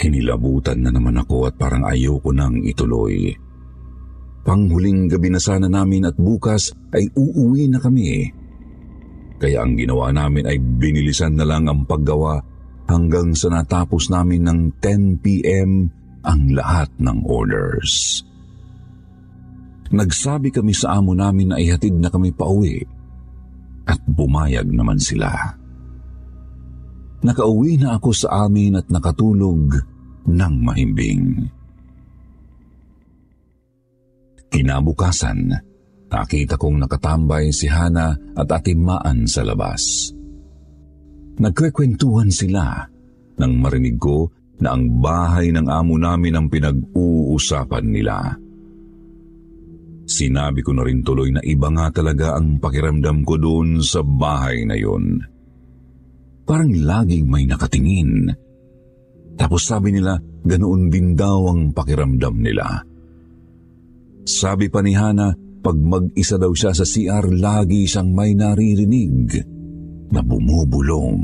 Kinilabutan 0.02 0.82
na 0.82 0.90
naman 0.90 1.14
ako 1.14 1.46
at 1.46 1.54
parang 1.54 1.86
ayoko 1.86 2.34
nang 2.34 2.58
ituloy. 2.66 3.30
Panghuling 4.42 5.06
gabi 5.06 5.30
na 5.30 5.38
sana 5.38 5.70
namin 5.70 6.10
at 6.10 6.18
bukas 6.18 6.74
ay 6.90 7.06
uuwi 7.14 7.70
na 7.70 7.78
kami. 7.78 8.26
Kaya 9.38 9.62
ang 9.62 9.78
ginawa 9.78 10.10
namin 10.10 10.50
ay 10.50 10.58
binilisan 10.58 11.38
na 11.38 11.46
lang 11.46 11.70
ang 11.70 11.86
paggawa 11.86 12.42
hanggang 12.90 13.30
sa 13.38 13.54
natapos 13.54 14.10
namin 14.10 14.42
ng 14.42 14.60
10pm 14.82 15.70
ang 16.26 16.40
lahat 16.50 16.90
ng 16.98 17.22
orders. 17.22 18.26
Nagsabi 19.94 20.50
kami 20.50 20.74
sa 20.74 20.98
amo 20.98 21.14
namin 21.14 21.54
na 21.54 21.62
ihatid 21.62 21.94
na 21.94 22.10
kami 22.10 22.34
pauwi 22.34 22.82
at 23.86 24.02
bumayag 24.10 24.66
naman 24.66 24.98
sila. 24.98 25.30
Nakauwi 27.22 27.78
na 27.78 28.02
ako 28.02 28.10
sa 28.10 28.50
amin 28.50 28.82
at 28.82 28.90
nakatulog 28.90 29.91
ng 30.28 30.54
mahimbing. 30.62 31.50
Kinabukasan, 34.52 35.72
Nakita 36.12 36.60
kong 36.60 36.76
nakatambay 36.84 37.48
si 37.48 37.64
Hana 37.72 38.12
at 38.36 38.44
atimaan 38.52 39.24
sa 39.24 39.40
labas. 39.48 40.12
Nagkwekwentuhan 41.40 42.28
sila 42.28 42.84
nang 43.40 43.56
marinig 43.56 43.96
ko 43.96 44.28
na 44.60 44.76
ang 44.76 45.00
bahay 45.00 45.48
ng 45.48 45.64
amo 45.72 45.96
namin 45.96 46.36
ang 46.36 46.46
pinag-uusapan 46.52 47.86
nila. 47.88 48.28
Sinabi 50.04 50.60
ko 50.60 50.76
na 50.76 50.84
rin 50.84 51.00
tuloy 51.00 51.32
na 51.32 51.40
iba 51.40 51.72
nga 51.72 51.88
talaga 51.88 52.36
ang 52.36 52.60
pakiramdam 52.60 53.24
ko 53.24 53.40
doon 53.40 53.80
sa 53.80 54.04
bahay 54.04 54.68
na 54.68 54.76
yon. 54.76 55.16
Parang 56.44 56.68
laging 56.68 57.24
may 57.24 57.48
nakatingin. 57.48 58.28
Tapos 59.36 59.64
sabi 59.64 59.94
nila 59.94 60.18
ganoon 60.42 60.90
din 60.92 61.14
daw 61.14 61.50
ang 61.50 61.70
pakiramdam 61.72 62.36
nila. 62.42 62.82
Sabi 64.22 64.70
pa 64.70 64.80
ni 64.82 64.94
Hana 64.94 65.34
pag 65.62 65.78
mag-isa 65.78 66.38
daw 66.38 66.50
siya 66.50 66.74
sa 66.74 66.82
CR, 66.82 67.30
lagi 67.30 67.86
siyang 67.86 68.10
may 68.10 68.34
naririnig 68.34 69.38
na 70.10 70.20
bumubulong. 70.20 71.22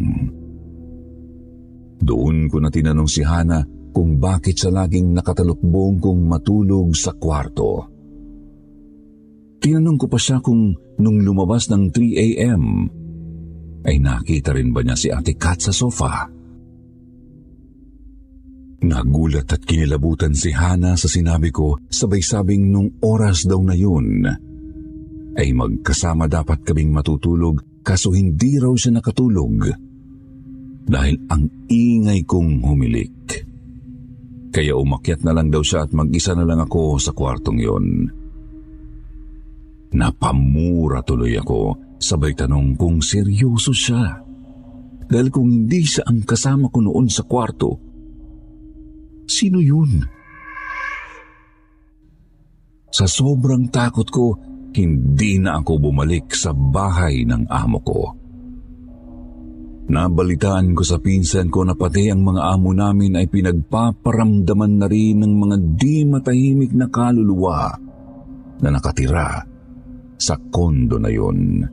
Doon 1.99 2.47
ko 2.47 2.57
na 2.63 2.71
tinanong 2.71 3.11
si 3.11 3.27
Hana 3.27 3.67
kung 3.91 4.23
bakit 4.23 4.55
siya 4.55 4.71
laging 4.71 5.11
nakatalukbong 5.11 5.99
kung 5.99 6.23
matulog 6.31 6.95
sa 6.95 7.11
kwarto. 7.19 7.91
Tinanong 9.59 9.99
ko 9.99 10.07
pa 10.07 10.19
siya 10.23 10.39
kung 10.39 10.71
nung 11.03 11.19
lumabas 11.19 11.67
ng 11.67 11.91
3 11.91 12.15
a.m. 12.15 12.63
ay 13.83 13.99
nakita 13.99 14.55
rin 14.55 14.71
ba 14.71 14.87
niya 14.87 14.95
si 14.95 15.11
Ate 15.11 15.35
Kat 15.35 15.59
sa 15.59 15.75
sofa. 15.75 16.38
Nagulat 18.79 19.51
at 19.51 19.63
kinilabutan 19.67 20.39
si 20.39 20.55
Hana 20.55 20.95
sa 20.95 21.11
sinabi 21.11 21.51
ko 21.51 21.83
sabay-sabing 21.91 22.71
nung 22.71 22.95
oras 23.03 23.43
daw 23.43 23.59
na 23.59 23.75
yun 23.75 24.23
ay 25.35 25.51
magkasama 25.51 26.31
dapat 26.31 26.63
kaming 26.63 26.95
matutulog 26.95 27.59
kaso 27.83 28.15
hindi 28.15 28.59
raw 28.59 28.71
siya 28.75 28.99
nakatulog 28.99 29.71
dahil 30.89 31.17
ang 31.29 31.45
ingay 31.69 32.23
kong 32.25 32.65
humilik. 32.65 33.15
Kaya 34.49 34.75
umakyat 34.75 35.23
na 35.23 35.37
lang 35.37 35.53
daw 35.53 35.61
siya 35.61 35.85
at 35.85 35.93
mag-isa 35.93 36.33
na 36.33 36.49
lang 36.49 36.59
ako 36.63 36.97
sa 36.97 37.13
kwartong 37.13 37.59
yon. 37.61 37.87
Napamura 39.93 41.05
tuloy 41.05 41.37
ako 41.37 41.77
sabay 42.01 42.33
tanong 42.33 42.79
kung 42.79 43.05
seryoso 43.05 43.75
siya. 43.75 44.23
Dahil 45.09 45.29
kung 45.33 45.49
hindi 45.49 45.85
siya 45.85 46.09
ang 46.09 46.25
kasama 46.25 46.69
ko 46.73 46.85
noon 46.85 47.09
sa 47.09 47.25
kwarto, 47.25 47.88
Sino 49.29 49.61
yun? 49.61 50.01
Sa 52.89 53.05
sobrang 53.05 53.69
takot 53.69 54.09
ko, 54.09 54.27
hindi 54.73 55.37
na 55.37 55.61
ako 55.61 55.93
bumalik 55.93 56.33
sa 56.33 56.57
bahay 56.57 57.29
ng 57.29 57.45
amo 57.47 57.79
ko. 57.85 58.03
Nabalitaan 59.89 60.77
ko 60.77 60.85
sa 60.85 61.01
pinsan 61.01 61.49
ko 61.49 61.65
na 61.65 61.73
pati 61.73 62.13
ang 62.13 62.21
mga 62.21 62.43
amo 62.57 62.77
namin 62.77 63.17
ay 63.17 63.29
pinagpaparamdaman 63.29 64.73
na 64.77 64.87
rin 64.89 65.25
ng 65.25 65.33
mga 65.33 65.57
di 65.81 66.05
matahimik 66.05 66.73
na 66.77 66.93
kaluluwa 66.93 67.73
na 68.61 68.69
nakatira 68.69 69.41
sa 70.21 70.37
kondo 70.53 71.01
na 71.01 71.09
yon. 71.09 71.65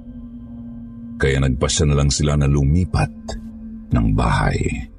Kaya 1.19 1.43
nagpasya 1.43 1.91
na 1.91 1.95
lang 1.95 2.11
sila 2.11 2.39
na 2.39 2.47
lumipat 2.47 3.11
ng 3.91 4.07
bahay. 4.15 4.94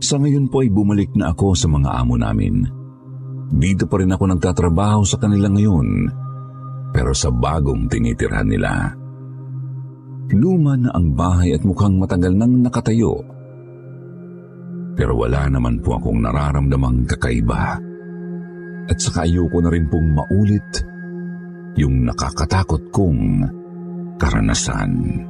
Sa 0.00 0.16
ngayon 0.16 0.48
po 0.48 0.64
ay 0.64 0.72
bumalik 0.72 1.12
na 1.12 1.36
ako 1.36 1.52
sa 1.52 1.68
mga 1.68 1.92
amo 1.92 2.16
namin. 2.16 2.64
Dito 3.52 3.84
pa 3.84 4.00
rin 4.00 4.08
ako 4.08 4.24
nagtatrabaho 4.32 5.04
sa 5.04 5.20
kanila 5.20 5.52
ngayon, 5.52 5.88
pero 6.96 7.12
sa 7.12 7.28
bagong 7.28 7.84
tinitirhan 7.90 8.48
nila. 8.48 8.96
Luma 10.30 10.78
na 10.78 10.94
ang 10.94 11.12
bahay 11.12 11.52
at 11.52 11.66
mukhang 11.66 12.00
matagal 12.00 12.32
nang 12.32 12.64
nakatayo. 12.64 13.18
Pero 14.94 15.12
wala 15.18 15.50
naman 15.50 15.82
po 15.84 15.98
akong 15.98 16.22
nararamdamang 16.22 17.04
kakaiba. 17.04 17.76
At 18.88 18.98
saka 18.98 19.26
ayoko 19.26 19.58
na 19.60 19.70
rin 19.70 19.86
pong 19.90 20.16
maulit 20.16 20.70
yung 21.76 22.08
nakakatakot 22.08 22.90
kong 22.94 23.46
karanasan. 24.18 25.22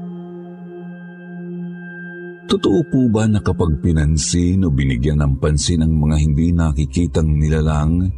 Totoo 2.51 2.83
po 2.91 3.07
ba 3.07 3.31
na 3.31 3.39
kapag 3.39 3.79
pinansin 3.79 4.67
o 4.67 4.75
binigyan 4.75 5.23
ng 5.23 5.39
pansin 5.39 5.87
ang 5.87 5.95
mga 5.95 6.17
hindi 6.19 6.51
nakikitang 6.51 7.39
nilalang, 7.39 8.11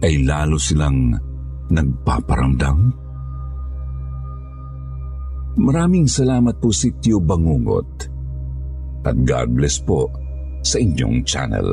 ay 0.00 0.24
lalo 0.24 0.56
silang 0.56 1.12
nagpaparamdam? 1.68 2.78
Maraming 5.60 6.08
salamat 6.08 6.56
po 6.56 6.72
si 6.72 6.88
Tio 7.04 7.20
Bangungot 7.20 8.08
at 9.04 9.16
God 9.28 9.48
bless 9.52 9.76
po 9.84 10.08
sa 10.64 10.80
inyong 10.80 11.20
channel. 11.28 11.68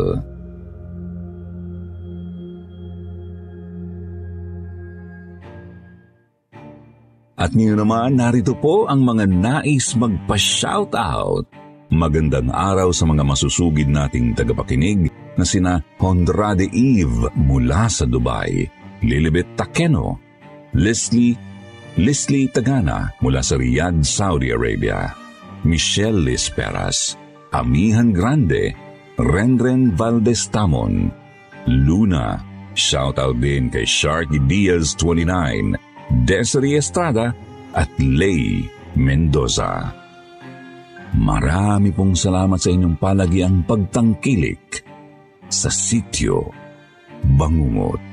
At 7.39 7.55
ngayon 7.55 7.79
naman, 7.79 8.19
narito 8.19 8.59
po 8.59 8.91
ang 8.91 9.07
mga 9.07 9.23
nais 9.31 9.95
magpa-shoutout 9.95 11.62
Magandang 11.91 12.47
araw 12.47 12.95
sa 12.95 13.03
mga 13.03 13.27
masusugid 13.27 13.91
nating 13.91 14.31
tagapakinig 14.31 15.11
na 15.35 15.43
sina 15.43 15.83
Hondrade 15.99 16.69
Eve 16.71 17.27
mula 17.35 17.91
sa 17.91 18.07
Dubai, 18.07 18.63
Lilibet 19.03 19.59
Takeno, 19.59 20.15
Leslie 20.79 21.35
Leslie 21.99 22.49
Tagana 22.49 23.11
mula 23.19 23.43
sa 23.43 23.59
Riyadh, 23.59 24.01
Saudi 24.01 24.49
Arabia, 24.49 25.11
Michelle 25.67 26.23
Lisperas, 26.23 27.19
Amihan 27.53 28.09
Grande, 28.15 28.73
Renren 29.19 29.93
Valdez 29.93 30.49
Tamon, 30.49 31.11
Luna, 31.69 32.41
shoutout 32.73 33.37
din 33.37 33.69
kay 33.69 33.85
Sharky 33.85 34.41
Diaz 34.49 34.97
29, 34.97 35.77
Desiree 36.25 36.81
Estrada 36.81 37.35
at 37.77 37.91
Lay 38.01 38.65
Mendoza. 38.97 40.02
Marami 41.13 41.93
pong 41.93 42.17
salamat 42.17 42.57
sa 42.57 42.73
inyong 42.73 42.97
palagiang 42.97 43.61
pagtangkilik 43.69 44.81
sa 45.45 45.69
sityo 45.69 46.49
Bangungot. 47.23 48.12